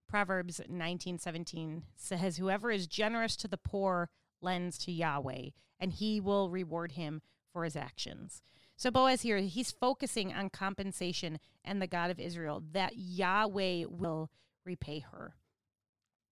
[0.10, 4.10] Proverbs 19:17 says whoever is generous to the poor
[4.41, 7.22] lends to Yahweh and he will reward him
[7.54, 8.41] for his actions.
[8.76, 14.32] So Boaz here he's focusing on compensation and the God of Israel that Yahweh will
[14.65, 15.36] repay her.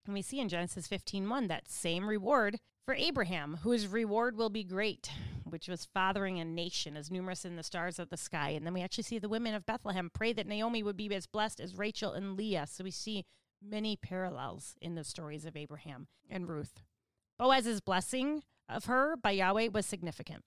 [0.05, 4.63] And we see in Genesis 15:1 that same reward for Abraham, whose reward will be
[4.63, 5.11] great,
[5.43, 8.49] which was fathering a nation as numerous in the stars of the sky.
[8.51, 11.27] And then we actually see the women of Bethlehem pray that Naomi would be as
[11.27, 12.65] blessed as Rachel and Leah.
[12.65, 13.25] So we see
[13.61, 16.81] many parallels in the stories of Abraham and Ruth.
[17.37, 20.43] Boaz's blessing of her by Yahweh was significant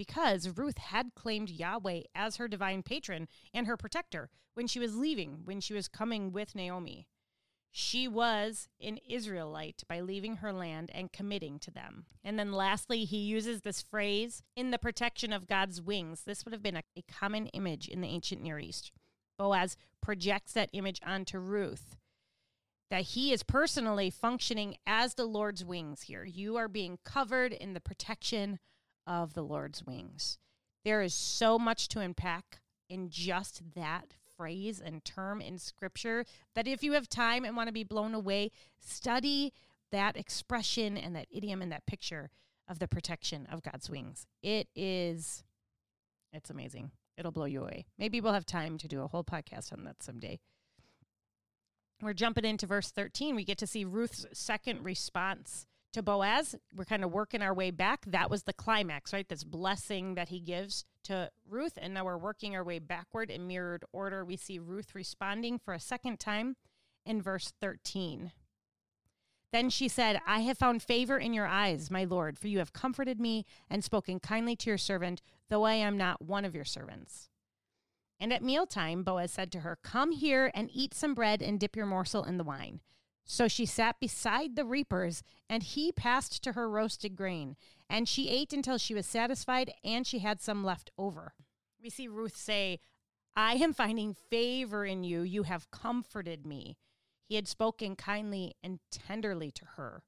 [0.00, 4.96] because Ruth had claimed Yahweh as her divine patron and her protector when she was
[4.96, 7.06] leaving, when she was coming with Naomi.
[7.70, 12.06] She was an Israelite by leaving her land and committing to them.
[12.24, 16.22] And then lastly, he uses this phrase, in the protection of God's wings.
[16.22, 18.92] This would have been a, a common image in the ancient Near East.
[19.38, 21.96] Boaz projects that image onto Ruth
[22.90, 26.24] that he is personally functioning as the Lord's wings here.
[26.24, 28.58] You are being covered in the protection
[29.06, 30.38] of the Lord's wings.
[30.84, 36.24] There is so much to unpack in just that phrase and term in scripture
[36.54, 38.50] that if you have time and want to be blown away,
[38.80, 39.52] study
[39.92, 42.30] that expression and that idiom and that picture
[42.68, 44.26] of the protection of God's wings.
[44.42, 45.44] It is,
[46.32, 46.90] it's amazing.
[47.16, 47.84] It'll blow you away.
[47.98, 50.40] Maybe we'll have time to do a whole podcast on that someday.
[52.02, 53.34] We're jumping into verse 13.
[53.34, 56.54] We get to see Ruth's second response to Boaz.
[56.74, 58.04] We're kind of working our way back.
[58.06, 59.28] That was the climax, right?
[59.28, 61.78] This blessing that he gives to Ruth.
[61.80, 64.24] And now we're working our way backward in mirrored order.
[64.24, 66.56] We see Ruth responding for a second time
[67.04, 68.32] in verse 13.
[69.52, 72.72] Then she said, I have found favor in your eyes, my Lord, for you have
[72.72, 76.64] comforted me and spoken kindly to your servant, though I am not one of your
[76.64, 77.29] servants.
[78.20, 81.74] And at mealtime, Boaz said to her, Come here and eat some bread and dip
[81.74, 82.80] your morsel in the wine.
[83.24, 87.56] So she sat beside the reapers, and he passed to her roasted grain.
[87.88, 91.32] And she ate until she was satisfied, and she had some left over.
[91.82, 92.80] We see Ruth say,
[93.36, 95.22] I am finding favor in you.
[95.22, 96.76] You have comforted me.
[97.24, 100.02] He had spoken kindly and tenderly to her,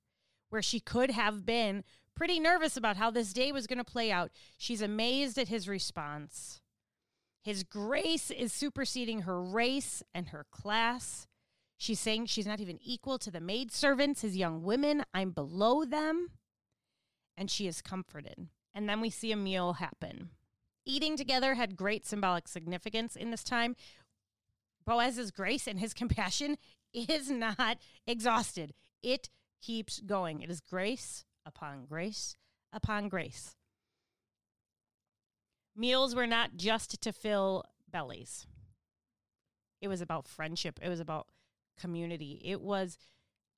[0.51, 4.11] where she could have been pretty nervous about how this day was going to play
[4.11, 4.33] out.
[4.59, 6.61] She's amazed at his response.
[7.42, 11.26] His grace is superseding her race and her class.
[11.76, 15.05] She's saying she's not even equal to the maidservants, his young women.
[15.12, 16.28] I'm below them.
[17.37, 18.48] And she is comforted.
[18.74, 20.31] And then we see a meal happen.
[20.85, 23.74] Eating together had great symbolic significance in this time.
[24.85, 26.57] Boaz's grace and his compassion
[26.92, 29.31] is not exhausted, it
[29.62, 30.42] keeps going.
[30.42, 32.37] It is grace upon grace
[32.72, 33.55] upon grace.
[35.74, 38.46] Meals were not just to fill bellies,
[39.82, 41.26] it was about friendship, it was about
[41.78, 42.40] community.
[42.44, 42.96] It was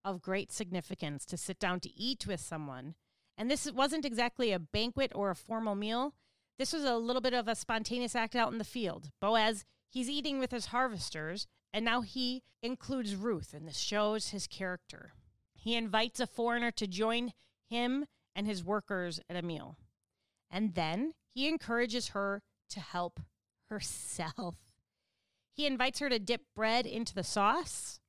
[0.04, 2.94] of great significance to sit down to eat with someone.
[3.36, 6.14] And this wasn't exactly a banquet or a formal meal.
[6.58, 9.10] This was a little bit of a spontaneous act out in the field.
[9.20, 14.46] Boaz, he's eating with his harvesters, and now he includes Ruth, and this shows his
[14.46, 15.12] character.
[15.54, 17.32] He invites a foreigner to join
[17.68, 19.76] him and his workers at a meal.
[20.50, 23.20] And then he encourages her to help
[23.68, 24.56] herself.
[25.52, 28.00] He invites her to dip bread into the sauce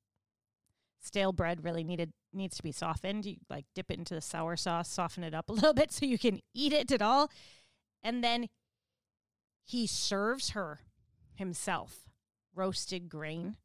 [1.05, 3.25] stale bread really needed needs to be softened.
[3.25, 6.05] You like dip it into the sour sauce, soften it up a little bit so
[6.05, 7.29] you can eat it at all.
[8.03, 8.47] And then
[9.63, 10.81] he serves her
[11.35, 12.09] himself
[12.53, 13.55] roasted grain.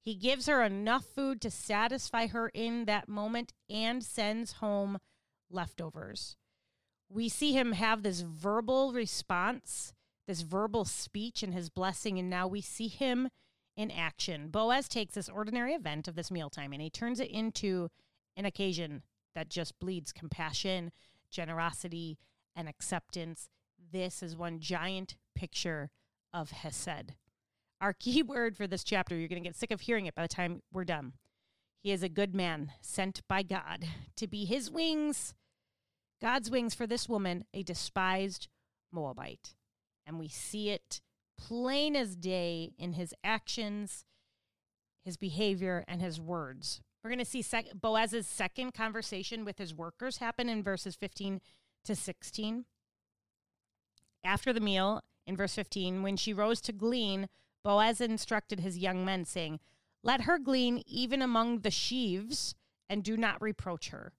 [0.00, 4.98] He gives her enough food to satisfy her in that moment and sends home
[5.50, 6.36] leftovers.
[7.08, 9.92] We see him have this verbal response,
[10.26, 13.28] this verbal speech and his blessing, and now we see him
[13.76, 14.48] in action.
[14.48, 17.88] Boaz takes this ordinary event of this mealtime and he turns it into
[18.36, 19.02] an occasion
[19.34, 20.92] that just bleeds compassion,
[21.30, 22.18] generosity,
[22.54, 23.48] and acceptance.
[23.92, 25.90] This is one giant picture
[26.32, 27.14] of Hesed.
[27.80, 30.22] Our key word for this chapter, you're going to get sick of hearing it by
[30.22, 31.14] the time we're done.
[31.80, 33.84] He is a good man sent by God
[34.16, 35.34] to be his wings,
[36.24, 38.48] God's wings for this woman, a despised
[38.90, 39.54] Moabite.
[40.06, 41.02] And we see it
[41.36, 44.06] plain as day in his actions,
[45.04, 46.80] his behavior, and his words.
[47.02, 51.42] We're going to see sec- Boaz's second conversation with his workers happen in verses 15
[51.84, 52.64] to 16.
[54.24, 57.28] After the meal, in verse 15, when she rose to glean,
[57.62, 59.60] Boaz instructed his young men, saying,
[60.02, 62.54] Let her glean even among the sheaves,
[62.88, 64.14] and do not reproach her.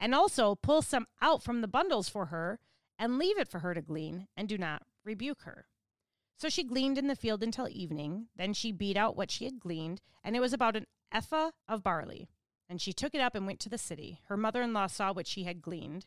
[0.00, 2.60] And also pull some out from the bundles for her,
[2.98, 5.66] and leave it for her to glean, and do not rebuke her.
[6.36, 8.28] So she gleaned in the field until evening.
[8.36, 11.82] Then she beat out what she had gleaned, and it was about an ephah of
[11.82, 12.28] barley.
[12.68, 14.20] And she took it up and went to the city.
[14.28, 16.06] Her mother in law saw what she had gleaned.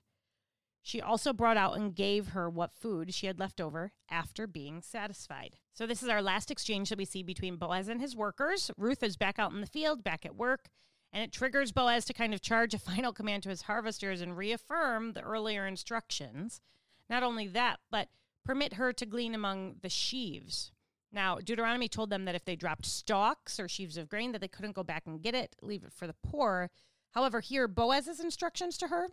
[0.83, 4.81] She also brought out and gave her what food she had left over after being
[4.81, 5.57] satisfied.
[5.73, 8.71] So, this is our last exchange that we see between Boaz and his workers.
[8.77, 10.69] Ruth is back out in the field, back at work,
[11.13, 14.37] and it triggers Boaz to kind of charge a final command to his harvesters and
[14.37, 16.61] reaffirm the earlier instructions.
[17.09, 18.09] Not only that, but
[18.45, 20.71] permit her to glean among the sheaves.
[21.11, 24.47] Now, Deuteronomy told them that if they dropped stalks or sheaves of grain, that they
[24.47, 26.69] couldn't go back and get it, leave it for the poor.
[27.11, 29.09] However, here, Boaz's instructions to her,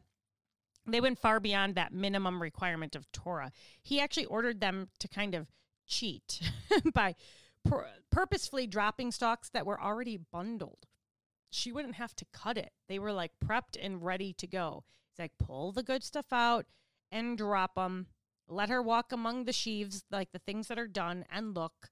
[0.86, 3.50] they went far beyond that minimum requirement of Torah.
[3.82, 5.48] He actually ordered them to kind of
[5.86, 6.40] cheat
[6.94, 7.16] by
[7.64, 10.86] pur- purposefully dropping stalks that were already bundled.
[11.50, 12.72] She wouldn't have to cut it.
[12.88, 14.84] They were like prepped and ready to go.
[15.10, 16.66] He's like, pull the good stuff out
[17.10, 18.08] and drop them
[18.48, 21.90] let her walk among the sheaves, like the things that are done, and look.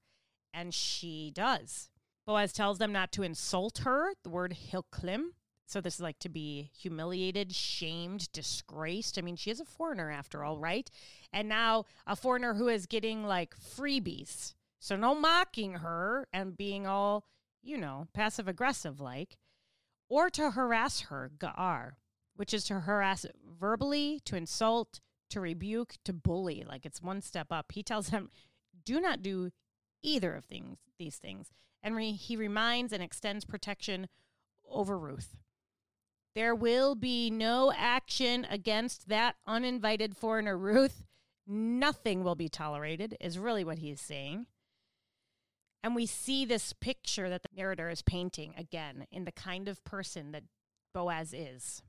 [0.53, 1.89] And she does.
[2.25, 5.29] Boaz tells them not to insult her, the word hilklim.
[5.67, 9.17] So this is like to be humiliated, shamed, disgraced.
[9.17, 10.89] I mean, she is a foreigner after all, right?
[11.31, 14.55] And now a foreigner who is getting like freebies.
[14.79, 17.25] So no mocking her and being all,
[17.61, 19.37] you know, passive aggressive like,
[20.09, 21.93] or to harass her, ga'ar,
[22.35, 23.25] which is to harass
[23.59, 26.63] verbally, to insult, to rebuke, to bully.
[26.67, 27.71] Like it's one step up.
[27.71, 28.29] He tells them,
[28.85, 29.51] do not do
[30.01, 31.51] either of things, these things.
[31.83, 34.07] And re- he reminds and extends protection
[34.69, 35.37] over Ruth.
[36.35, 41.03] There will be no action against that uninvited foreigner, Ruth.
[41.47, 44.45] Nothing will be tolerated, is really what he is saying.
[45.83, 49.83] And we see this picture that the narrator is painting again in the kind of
[49.83, 50.43] person that
[50.93, 51.81] Boaz is.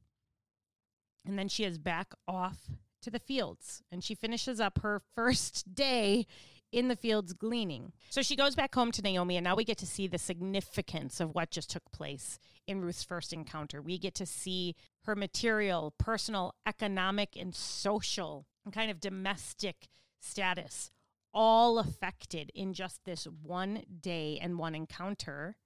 [1.26, 2.68] And then she is back off
[3.02, 6.26] to the fields and she finishes up her first day
[6.70, 7.92] in the fields gleaning.
[8.10, 11.18] So she goes back home to Naomi, and now we get to see the significance
[11.18, 13.80] of what just took place in Ruth's first encounter.
[13.80, 19.88] We get to see her material, personal, economic, and social, and kind of domestic
[20.20, 20.90] status
[21.32, 25.56] all affected in just this one day and one encounter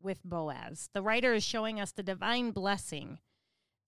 [0.00, 0.88] with Boaz.
[0.92, 3.18] The writer is showing us the divine blessing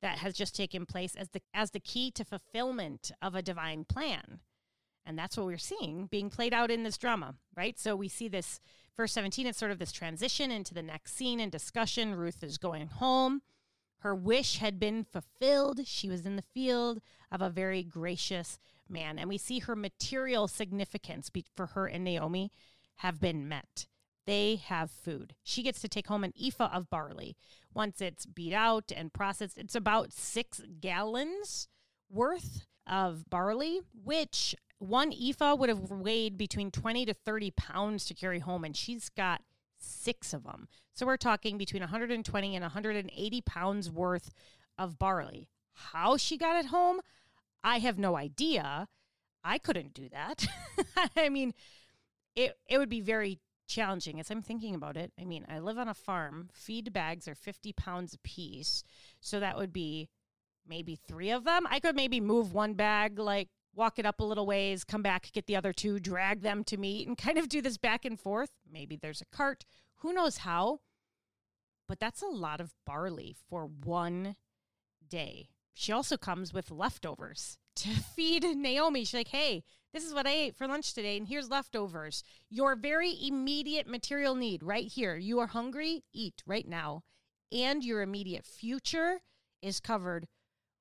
[0.00, 3.84] that has just taken place as the as the key to fulfillment of a divine
[3.84, 4.40] plan.
[5.04, 7.78] And that's what we're seeing being played out in this drama, right?
[7.78, 8.60] So we see this
[8.96, 12.14] verse 17, it's sort of this transition into the next scene and discussion.
[12.14, 13.42] Ruth is going home.
[13.98, 15.86] Her wish had been fulfilled.
[15.86, 17.00] She was in the field
[17.30, 18.58] of a very gracious
[18.88, 19.18] man.
[19.18, 22.50] And we see her material significance for her and Naomi
[22.96, 23.86] have been met.
[24.26, 25.34] They have food.
[25.42, 27.36] She gets to take home an ephah of barley.
[27.74, 31.68] Once it's beat out and processed, it's about six gallons
[32.08, 38.14] worth of barley, which one ephah would have weighed between 20 to 30 pounds to
[38.14, 38.64] carry home.
[38.64, 39.42] And she's got
[39.78, 40.68] six of them.
[40.94, 44.30] So we're talking between 120 and 180 pounds worth
[44.78, 45.48] of barley.
[45.72, 47.00] How she got it home,
[47.64, 48.88] I have no idea.
[49.44, 50.46] I couldn't do that.
[51.16, 51.54] I mean,
[52.34, 55.12] it it would be very challenging as I'm thinking about it.
[55.20, 56.50] I mean, I live on a farm.
[56.52, 58.84] Feed bags are 50 pounds a piece.
[59.20, 60.08] So that would be
[60.66, 61.66] maybe three of them.
[61.68, 65.30] I could maybe move one bag, like walk it up a little ways, come back,
[65.32, 68.20] get the other two, drag them to meet, and kind of do this back and
[68.20, 68.50] forth.
[68.70, 69.64] Maybe there's a cart.
[69.96, 70.80] Who knows how?
[71.88, 74.36] But that's a lot of barley for one
[75.08, 75.48] day.
[75.74, 79.04] She also comes with leftovers to feed Naomi.
[79.04, 82.22] She's like, hey, this is what I ate for lunch today, and here's leftovers.
[82.48, 85.16] Your very immediate material need right here.
[85.16, 87.02] You are hungry, eat right now.
[87.50, 89.20] And your immediate future
[89.60, 90.28] is covered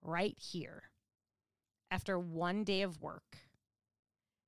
[0.02, 0.84] right here.
[1.90, 3.40] After one day of work,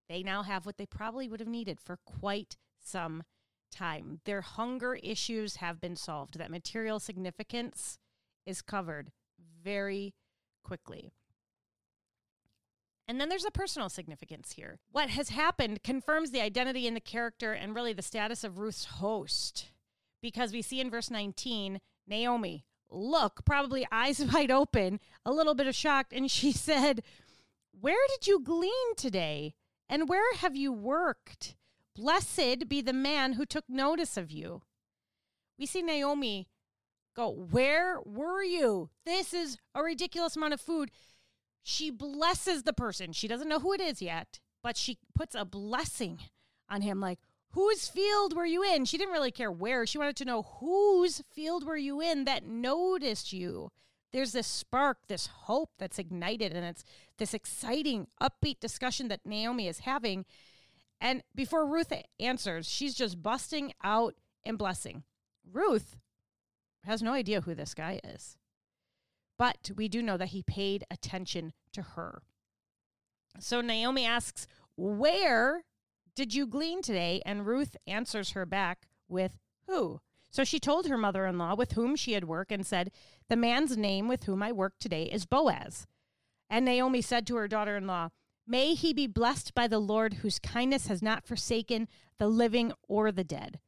[0.08, 3.24] they now have what they probably would have needed for quite some
[3.70, 4.22] time.
[4.24, 6.38] Their hunger issues have been solved.
[6.38, 7.98] That material significance
[8.46, 9.12] is covered
[9.62, 10.14] very
[10.64, 11.11] quickly.
[13.07, 14.80] And then there's a personal significance here.
[14.91, 18.86] What has happened confirms the identity and the character and really the status of Ruth's
[18.86, 19.72] host.
[20.22, 25.68] Because we see in verse 19, Naomi, look, probably eyes wide open, a little bit
[25.68, 27.03] of shocked, and she said,
[27.80, 29.55] Where did you glean today?
[29.89, 31.55] And where have you worked?
[31.95, 34.61] Blessed be the man who took notice of you.
[35.59, 36.47] We see Naomi
[37.16, 38.89] go, Where were you?
[39.05, 40.91] This is a ridiculous amount of food.
[41.61, 43.14] She blesses the person.
[43.14, 46.20] She doesn't know who it is yet, but she puts a blessing
[46.70, 47.20] on him like,
[47.51, 48.86] Whose field were you in?
[48.86, 49.86] She didn't really care where.
[49.86, 53.70] She wanted to know whose field were you in that noticed you.
[54.11, 56.84] There's this spark, this hope that's ignited, and it's
[57.18, 60.26] this exciting, upbeat discussion that Naomi is having.
[60.99, 65.03] And before Ruth answers, she's just busting out and blessing.
[65.51, 65.97] Ruth
[66.86, 68.38] has no idea who this guy is.
[69.38, 72.21] But we do know that he paid attention to her.
[73.39, 75.63] So Naomi asks, Where
[76.15, 77.21] did you glean today?
[77.25, 80.01] And Ruth answers her back with, Who?
[80.29, 82.91] So she told her mother in law with whom she had worked and said,
[83.29, 85.88] The man's name with whom I work today is Boaz.
[86.49, 88.09] And Naomi said to her daughter in law,
[88.45, 93.11] May he be blessed by the Lord, whose kindness has not forsaken the living or
[93.11, 93.59] the dead.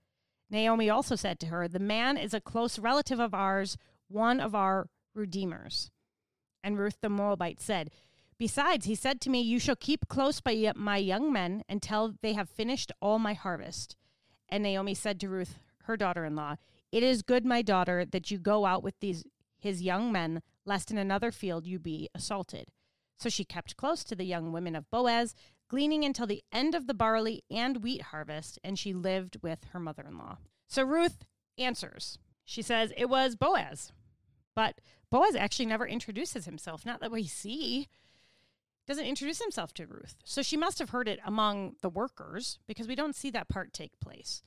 [0.49, 3.77] Naomi also said to her, The man is a close relative of ours,
[4.07, 5.91] one of our redeemers.
[6.63, 7.91] And Ruth the Moabite said,
[8.37, 12.33] Besides, he said to me, You shall keep close by my young men until they
[12.33, 13.95] have finished all my harvest.
[14.49, 16.55] And Naomi said to Ruth, her daughter in law,
[16.91, 19.23] It is good, my daughter, that you go out with these
[19.57, 22.67] his young men, lest in another field you be assaulted.
[23.17, 25.33] So she kept close to the young women of Boaz,
[25.75, 29.79] gleaning until the end of the barley and wheat harvest, and she lived with her
[29.79, 30.37] mother in law.
[30.69, 31.25] So Ruth
[31.57, 32.17] answers.
[32.45, 33.91] She says, It was Boaz.
[34.55, 34.79] But
[35.11, 37.89] Boaz actually never introduces himself, not that we see.
[38.87, 40.15] Doesn't introduce himself to Ruth.
[40.23, 43.73] So she must have heard it among the workers because we don't see that part
[43.73, 44.43] take place.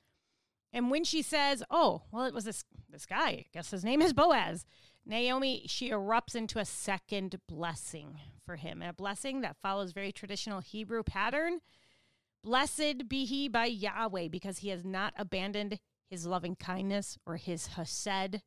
[0.72, 3.29] And when she says, "Oh, well, it was this this guy.
[3.29, 4.64] I guess his name is Boaz,"
[5.09, 10.61] Naomi she erupts into a second blessing for him, a blessing that follows very traditional
[10.61, 11.61] Hebrew pattern.
[12.44, 15.80] Blessed be he by Yahweh, because he has not abandoned
[16.11, 18.42] his loving kindness or his hesed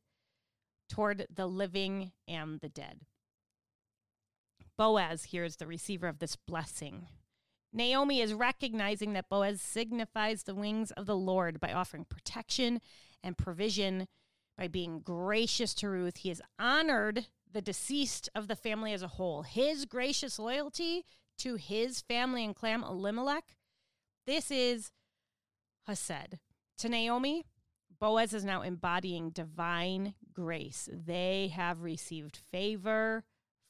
[0.87, 3.01] toward the living and the dead.
[4.77, 7.07] Boaz here is the receiver of this blessing.
[7.73, 12.81] Naomi is recognizing that Boaz signifies the wings of the Lord by offering protection
[13.23, 14.07] and provision,
[14.61, 16.17] by being gracious to Ruth.
[16.17, 19.41] He has honored the deceased of the family as a whole.
[19.41, 21.03] His gracious loyalty
[21.39, 23.55] to his family and clan Elimelech,
[24.27, 24.91] This is
[25.87, 26.37] Hesed.
[26.77, 27.43] To Naomi,
[27.99, 30.87] Boaz is now embodying divine grace.
[30.93, 33.23] They have received favor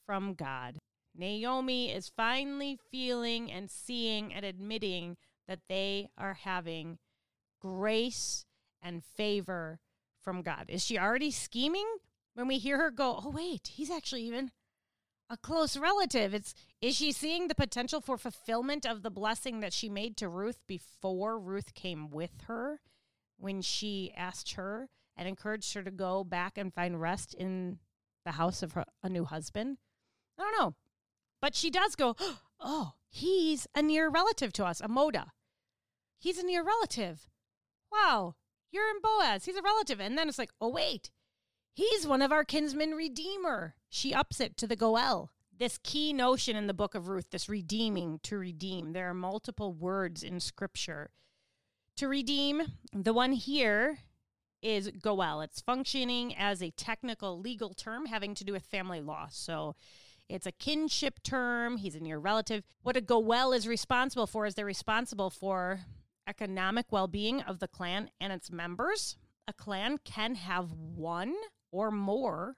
[0.05, 0.75] from God.
[1.15, 5.15] Naomi is finally feeling and seeing and admitting
[5.47, 6.97] that they are having
[7.61, 8.43] grace
[8.81, 9.79] and favor
[10.24, 10.65] from God.
[10.67, 11.88] Is she already scheming
[12.34, 14.51] when we hear her go, "Oh wait, he's actually even
[15.30, 19.74] a close relative." It's is she seeing the potential for fulfillment of the blessing that
[19.74, 22.82] she made to Ruth before Ruth came with her
[23.38, 27.80] when she asked her and encouraged her to go back and find rest in
[28.24, 29.78] the house of her, a new husband?
[30.38, 30.76] I don't know.
[31.41, 32.15] But she does go,
[32.59, 35.32] "Oh, he's a near relative to us, a moda.
[36.19, 37.28] He's a near relative.
[37.91, 38.36] Wow,
[38.72, 39.45] you're in Boaz.
[39.45, 39.99] He's a relative.
[39.99, 41.11] And then it's like, oh, wait,
[41.74, 43.76] he's one of our kinsman redeemer.
[43.89, 45.32] She ups it to the Goel.
[45.57, 48.93] This key notion in the book of Ruth, this redeeming, to redeem.
[48.93, 51.11] There are multiple words in scripture.
[51.97, 52.63] To redeem,
[52.93, 53.99] the one here
[54.61, 55.41] is Goel.
[55.41, 59.28] It's functioning as a technical legal term having to do with family law.
[59.30, 59.76] So
[60.30, 61.78] it's a kinship term.
[61.78, 62.63] He's a near relative.
[62.82, 65.82] What a Goel is responsible for is they're responsible for
[66.28, 69.17] economic well being of the clan and its members.
[69.47, 71.36] A clan can have one
[71.72, 72.57] or more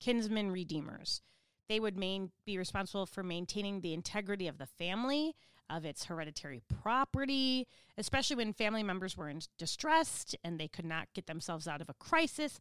[0.00, 1.22] kinsman redeemers.
[1.68, 5.34] They would main, be responsible for maintaining the integrity of the family,
[5.70, 11.08] of its hereditary property, especially when family members were in distress and they could not
[11.14, 12.60] get themselves out of a crisis.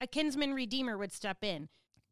[0.00, 1.68] A kinsman redeemer would step in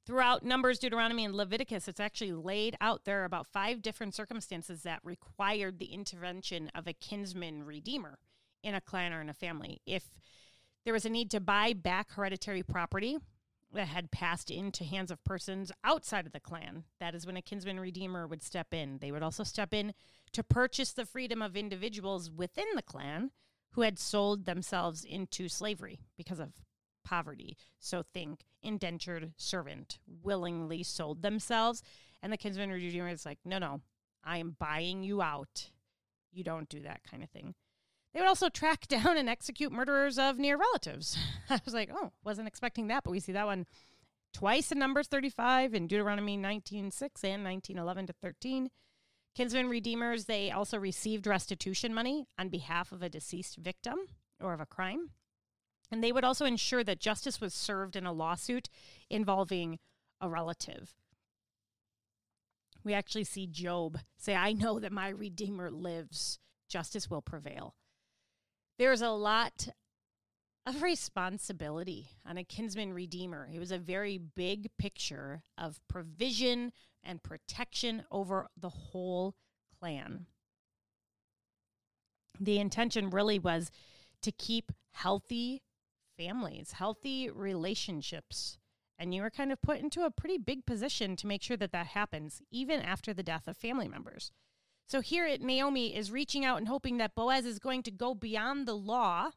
[0.08, 5.04] throughout Numbers, Deuteronomy, and Leviticus, it's actually laid out there about five different circumstances that
[5.04, 8.18] required the intervention of a kinsman redeemer
[8.64, 9.82] in a clan or in a family.
[9.84, 10.04] If
[10.86, 13.18] there was a need to buy back hereditary property
[13.74, 17.42] that had passed into hands of persons outside of the clan, that is when a
[17.42, 19.00] kinsman redeemer would step in.
[19.02, 19.92] They would also step in
[20.32, 23.30] to purchase the freedom of individuals within the clan
[23.72, 26.54] who had sold themselves into slavery because of
[27.08, 27.56] poverty.
[27.78, 31.82] So think indentured servant willingly sold themselves.
[32.22, 33.80] And the kinsman redeemer is like, no, no,
[34.22, 35.70] I am buying you out.
[36.32, 37.54] You don't do that kind of thing.
[38.12, 41.16] They would also track down and execute murderers of near relatives.
[41.50, 43.66] I was like, oh, wasn't expecting that, but we see that one
[44.34, 48.68] twice in Numbers 35 in Deuteronomy 19:6 and 19:11 to 13.
[49.34, 53.96] Kinsman redeemers, they also received restitution money on behalf of a deceased victim
[54.40, 55.10] or of a crime.
[55.90, 58.68] And they would also ensure that justice was served in a lawsuit
[59.08, 59.78] involving
[60.20, 60.94] a relative.
[62.84, 66.38] We actually see Job say, I know that my Redeemer lives.
[66.68, 67.74] Justice will prevail.
[68.78, 69.68] There's a lot
[70.66, 73.48] of responsibility on a kinsman redeemer.
[73.52, 76.72] It was a very big picture of provision
[77.02, 79.34] and protection over the whole
[79.78, 80.26] clan.
[82.38, 83.70] The intention really was
[84.20, 85.62] to keep healthy
[86.18, 88.58] families, healthy relationships.
[88.98, 91.72] And you are kind of put into a pretty big position to make sure that
[91.72, 94.32] that happens, even after the death of family members.
[94.88, 98.14] So here at Naomi is reaching out and hoping that Boaz is going to go
[98.14, 99.30] beyond the law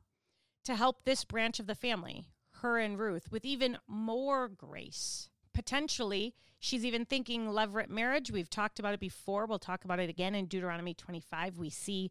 [0.65, 2.25] to help this branch of the family,
[2.61, 5.29] her and Ruth, with even more grace.
[5.53, 8.31] Potentially, she's even thinking levirate marriage.
[8.31, 9.45] We've talked about it before.
[9.45, 11.57] We'll talk about it again in Deuteronomy 25.
[11.57, 12.09] We see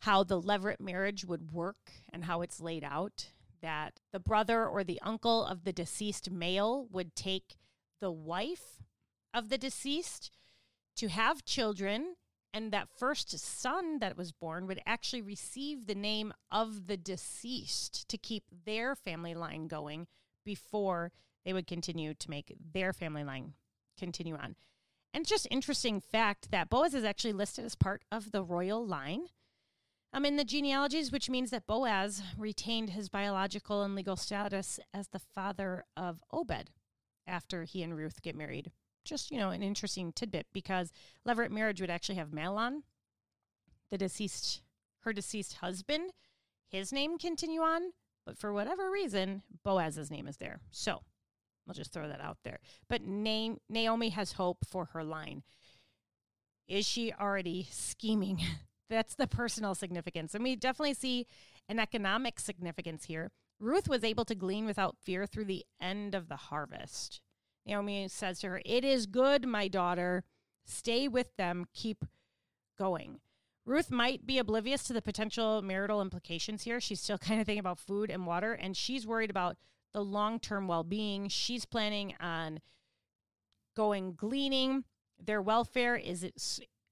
[0.00, 4.84] how the levirate marriage would work and how it's laid out that the brother or
[4.84, 7.56] the uncle of the deceased male would take
[8.00, 8.82] the wife
[9.34, 10.30] of the deceased
[10.96, 12.16] to have children
[12.52, 18.08] and that first son that was born would actually receive the name of the deceased
[18.08, 20.06] to keep their family line going
[20.44, 21.12] before
[21.44, 23.52] they would continue to make their family line
[23.98, 24.56] continue on.
[25.12, 28.84] And it's just interesting fact that Boaz is actually listed as part of the royal
[28.84, 29.26] line
[30.12, 35.08] I'm in the genealogies, which means that Boaz retained his biological and legal status as
[35.08, 36.70] the father of Obed
[37.26, 38.72] after he and Ruth get married.
[39.04, 40.92] Just, you know, an interesting tidbit because
[41.26, 42.82] levirate marriage would actually have Mahlon,
[43.90, 44.62] the deceased,
[45.00, 46.12] her deceased husband,
[46.68, 47.92] his name continue on,
[48.24, 50.60] but for whatever reason, Boaz's name is there.
[50.70, 51.02] So
[51.66, 52.60] I'll just throw that out there.
[52.88, 55.42] But Naomi has hope for her line.
[56.66, 58.40] Is she already scheming
[58.90, 60.34] That's the personal significance.
[60.34, 61.26] And we definitely see
[61.68, 63.30] an economic significance here.
[63.60, 67.20] Ruth was able to glean without fear through the end of the harvest.
[67.66, 70.24] Naomi says to her, It is good, my daughter.
[70.64, 71.66] Stay with them.
[71.74, 72.04] Keep
[72.78, 73.20] going.
[73.66, 76.80] Ruth might be oblivious to the potential marital implications here.
[76.80, 79.56] She's still kind of thinking about food and water, and she's worried about
[79.92, 81.28] the long term well being.
[81.28, 82.60] She's planning on
[83.76, 84.84] going gleaning.
[85.22, 86.26] Their welfare is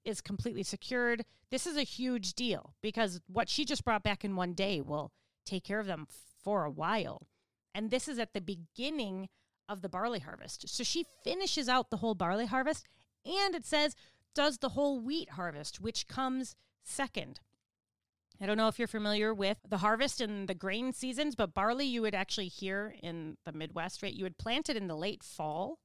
[0.06, 1.24] is completely secured.
[1.50, 5.12] This is a huge deal because what she just brought back in one day will
[5.44, 6.06] take care of them
[6.42, 7.26] for a while.
[7.74, 9.28] And this is at the beginning
[9.68, 10.68] of the barley harvest.
[10.68, 12.86] So she finishes out the whole barley harvest
[13.24, 13.94] and it says
[14.34, 16.54] does the whole wheat harvest, which comes
[16.84, 17.40] second.
[18.40, 21.86] I don't know if you're familiar with the harvest and the grain seasons, but barley
[21.86, 24.12] you would actually hear in the Midwest, right?
[24.12, 25.78] You would plant it in the late fall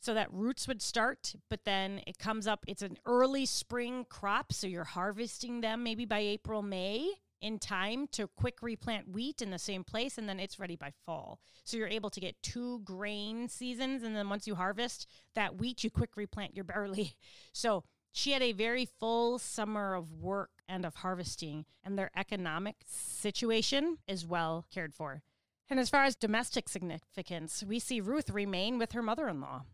[0.00, 2.64] so that roots would start, but then it comes up.
[2.66, 8.06] It's an early spring crop, so you're harvesting them maybe by April, May in time
[8.08, 11.40] to quick replant wheat in the same place, and then it's ready by fall.
[11.64, 15.84] So you're able to get two grain seasons, and then once you harvest that wheat,
[15.84, 17.16] you quick replant your barley.
[17.52, 22.76] So she had a very full summer of work and of harvesting, and their economic
[22.86, 25.22] situation is well cared for.
[25.70, 29.64] And as far as domestic significance, we see Ruth remain with her mother in law.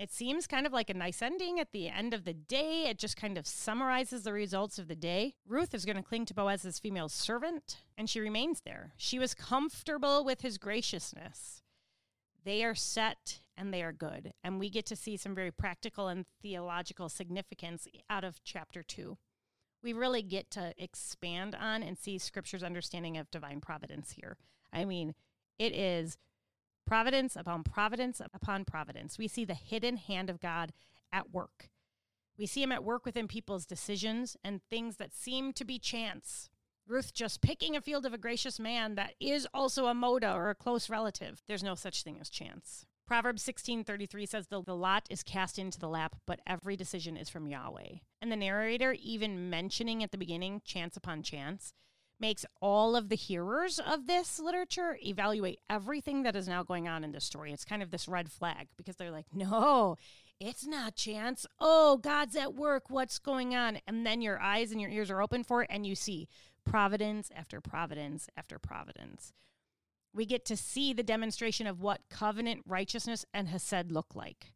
[0.00, 2.86] It seems kind of like a nice ending at the end of the day.
[2.88, 5.34] It just kind of summarizes the results of the day.
[5.46, 8.94] Ruth is going to cling to Boaz's female servant, and she remains there.
[8.96, 11.60] She was comfortable with his graciousness.
[12.46, 14.32] They are set and they are good.
[14.42, 19.18] And we get to see some very practical and theological significance out of chapter two.
[19.82, 24.38] We really get to expand on and see scripture's understanding of divine providence here.
[24.72, 25.14] I mean,
[25.58, 26.16] it is
[26.90, 29.16] providence upon providence upon providence.
[29.16, 30.72] We see the hidden hand of God
[31.12, 31.68] at work.
[32.36, 36.50] We see him at work within people's decisions and things that seem to be chance.
[36.88, 40.50] Ruth just picking a field of a gracious man that is also a moda or
[40.50, 41.44] a close relative.
[41.46, 42.86] There's no such thing as chance.
[43.06, 47.28] Proverbs 16:33 says the, the lot is cast into the lap, but every decision is
[47.28, 47.98] from Yahweh.
[48.20, 51.72] And the narrator even mentioning at the beginning chance upon chance
[52.20, 57.02] makes all of the hearers of this literature evaluate everything that is now going on
[57.02, 57.52] in this story.
[57.52, 59.96] It's kind of this red flag because they're like, no,
[60.38, 61.46] it's not chance.
[61.58, 62.84] Oh, God's at work.
[62.88, 63.78] What's going on?
[63.86, 66.28] And then your eyes and your ears are open for it, and you see
[66.64, 69.32] providence after providence after providence.
[70.12, 74.52] We get to see the demonstration of what covenant righteousness and Hesed look like.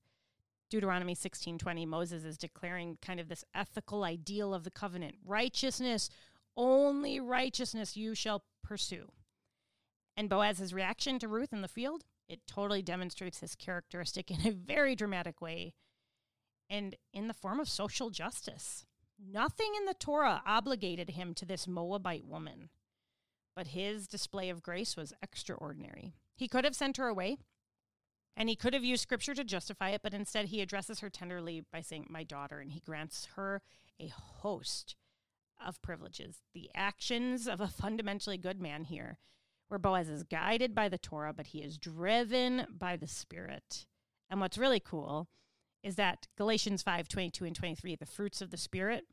[0.70, 6.08] Deuteronomy 16:20 Moses is declaring kind of this ethical ideal of the covenant righteousness
[6.56, 9.10] only righteousness you shall pursue.
[10.16, 14.52] And Boaz's reaction to Ruth in the field, it totally demonstrates his characteristic in a
[14.52, 15.74] very dramatic way
[16.70, 18.86] and in the form of social justice.
[19.18, 22.70] Nothing in the Torah obligated him to this Moabite woman,
[23.54, 26.14] but his display of grace was extraordinary.
[26.36, 27.36] He could have sent her away,
[28.36, 31.62] and he could have used scripture to justify it, but instead he addresses her tenderly
[31.72, 33.62] by saying, My daughter, and he grants her
[34.00, 34.96] a host
[35.64, 39.18] of privileges, the actions of a fundamentally good man here,
[39.68, 43.86] where Boaz is guided by the Torah, but he is driven by the Spirit.
[44.30, 45.28] And what's really cool
[45.82, 49.04] is that Galatians 5 22 and 23, the fruits of the Spirit,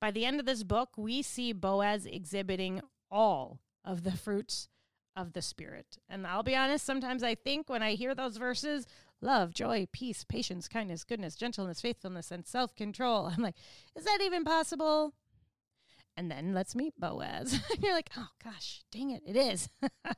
[0.00, 2.80] by the end of this book, we see Boaz exhibiting
[3.10, 4.68] all of the fruits
[5.14, 5.98] of the Spirit.
[6.08, 8.86] And I'll be honest, sometimes I think when I hear those verses,
[9.20, 13.56] love, joy, peace, patience, kindness, goodness, gentleness, faithfulness, and self control, I'm like,
[13.96, 15.14] is that even possible?
[16.16, 17.52] And then let's meet Boaz.
[17.74, 19.68] and you're like, oh gosh, dang it, it is.
[19.82, 20.12] uh,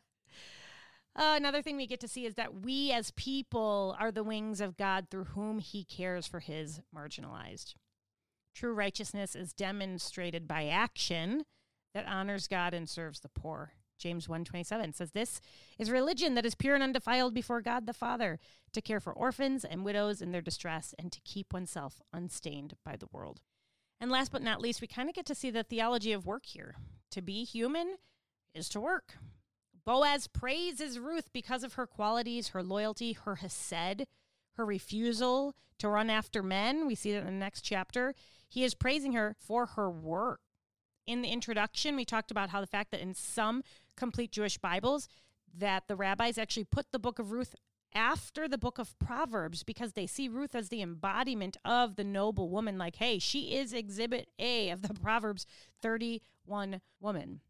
[1.17, 4.77] another thing we get to see is that we as people are the wings of
[4.77, 7.75] God through whom he cares for his marginalized.
[8.55, 11.45] True righteousness is demonstrated by action
[11.95, 13.73] that honors God and serves the poor.
[13.99, 15.41] James 1:27 says this
[15.77, 18.39] is religion that is pure and undefiled before God the Father,
[18.73, 22.97] to care for orphans and widows in their distress and to keep oneself unstained by
[22.97, 23.43] the world.
[24.01, 26.47] And last but not least, we kind of get to see the theology of work
[26.47, 26.77] here.
[27.13, 27.97] To be human
[28.55, 29.15] is to work.
[29.85, 34.07] Boaz praises Ruth because of her qualities, her loyalty, her hesed,
[34.53, 36.87] her refusal to run after men.
[36.87, 38.15] We see that in the next chapter.
[38.49, 40.41] He is praising her for her work.
[41.07, 43.63] In the introduction, we talked about how the fact that in some
[43.97, 45.09] complete Jewish Bibles,
[45.57, 47.55] that the rabbis actually put the book of Ruth
[47.99, 52.49] after the book of Proverbs because they see Ruth as the embodiment of the noble
[52.49, 52.79] woman.
[52.79, 55.45] Like, hey, she is exhibit A of the Proverbs
[55.83, 57.41] 31 woman.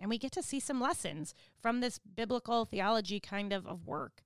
[0.00, 4.24] And we get to see some lessons from this biblical theology kind of of work.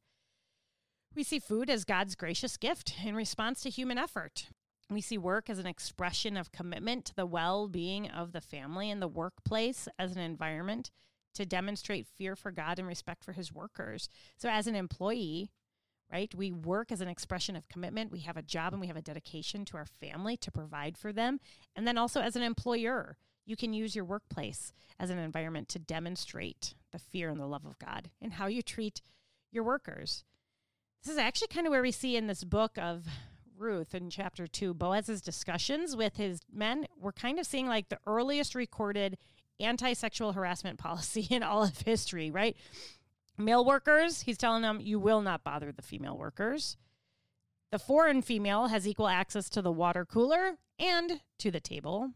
[1.14, 4.48] We see food as God's gracious gift in response to human effort.
[4.88, 8.90] We see work as an expression of commitment to the well being of the family
[8.90, 10.90] and the workplace as an environment
[11.34, 14.08] to demonstrate fear for God and respect for his workers.
[14.36, 15.50] So, as an employee,
[16.12, 18.12] right, we work as an expression of commitment.
[18.12, 21.12] We have a job and we have a dedication to our family to provide for
[21.12, 21.40] them.
[21.74, 25.78] And then also as an employer, you can use your workplace as an environment to
[25.78, 29.02] demonstrate the fear and the love of God and how you treat
[29.50, 30.24] your workers.
[31.02, 33.06] This is actually kind of where we see in this book of
[33.56, 37.98] Ruth in chapter two, Boaz's discussions with his men, we're kind of seeing like the
[38.06, 39.18] earliest recorded
[39.62, 42.56] anti sexual harassment policy in all of history, right?
[43.38, 46.76] Male workers, he's telling them, you will not bother the female workers.
[47.70, 52.10] The foreign female has equal access to the water cooler and to the table.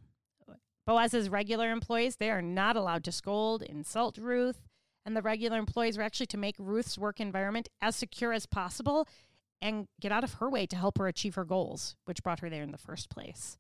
[0.87, 4.69] Boaz's regular employees, they are not allowed to scold, insult Ruth.
[5.05, 9.09] And the regular employees are actually to make Ruth's work environment as secure as possible
[9.63, 12.51] and get out of her way to help her achieve her goals, which brought her
[12.51, 13.57] there in the first place,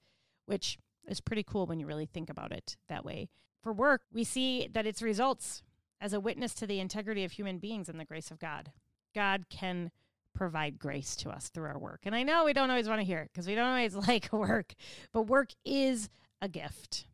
[0.46, 0.78] which
[1.08, 3.28] is pretty cool when you really think about it that way.
[3.66, 5.64] For work, we see that its results
[6.00, 8.70] as a witness to the integrity of human beings and the grace of God.
[9.12, 9.90] God can
[10.32, 12.02] provide grace to us through our work.
[12.04, 14.32] And I know we don't always want to hear it because we don't always like
[14.32, 14.74] work,
[15.12, 16.08] but work is
[16.40, 17.08] a gift,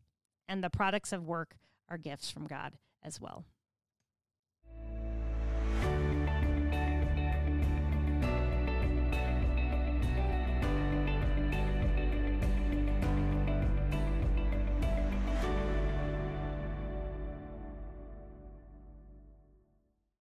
[0.47, 1.55] and the products of work
[1.89, 3.45] are gifts from God as well.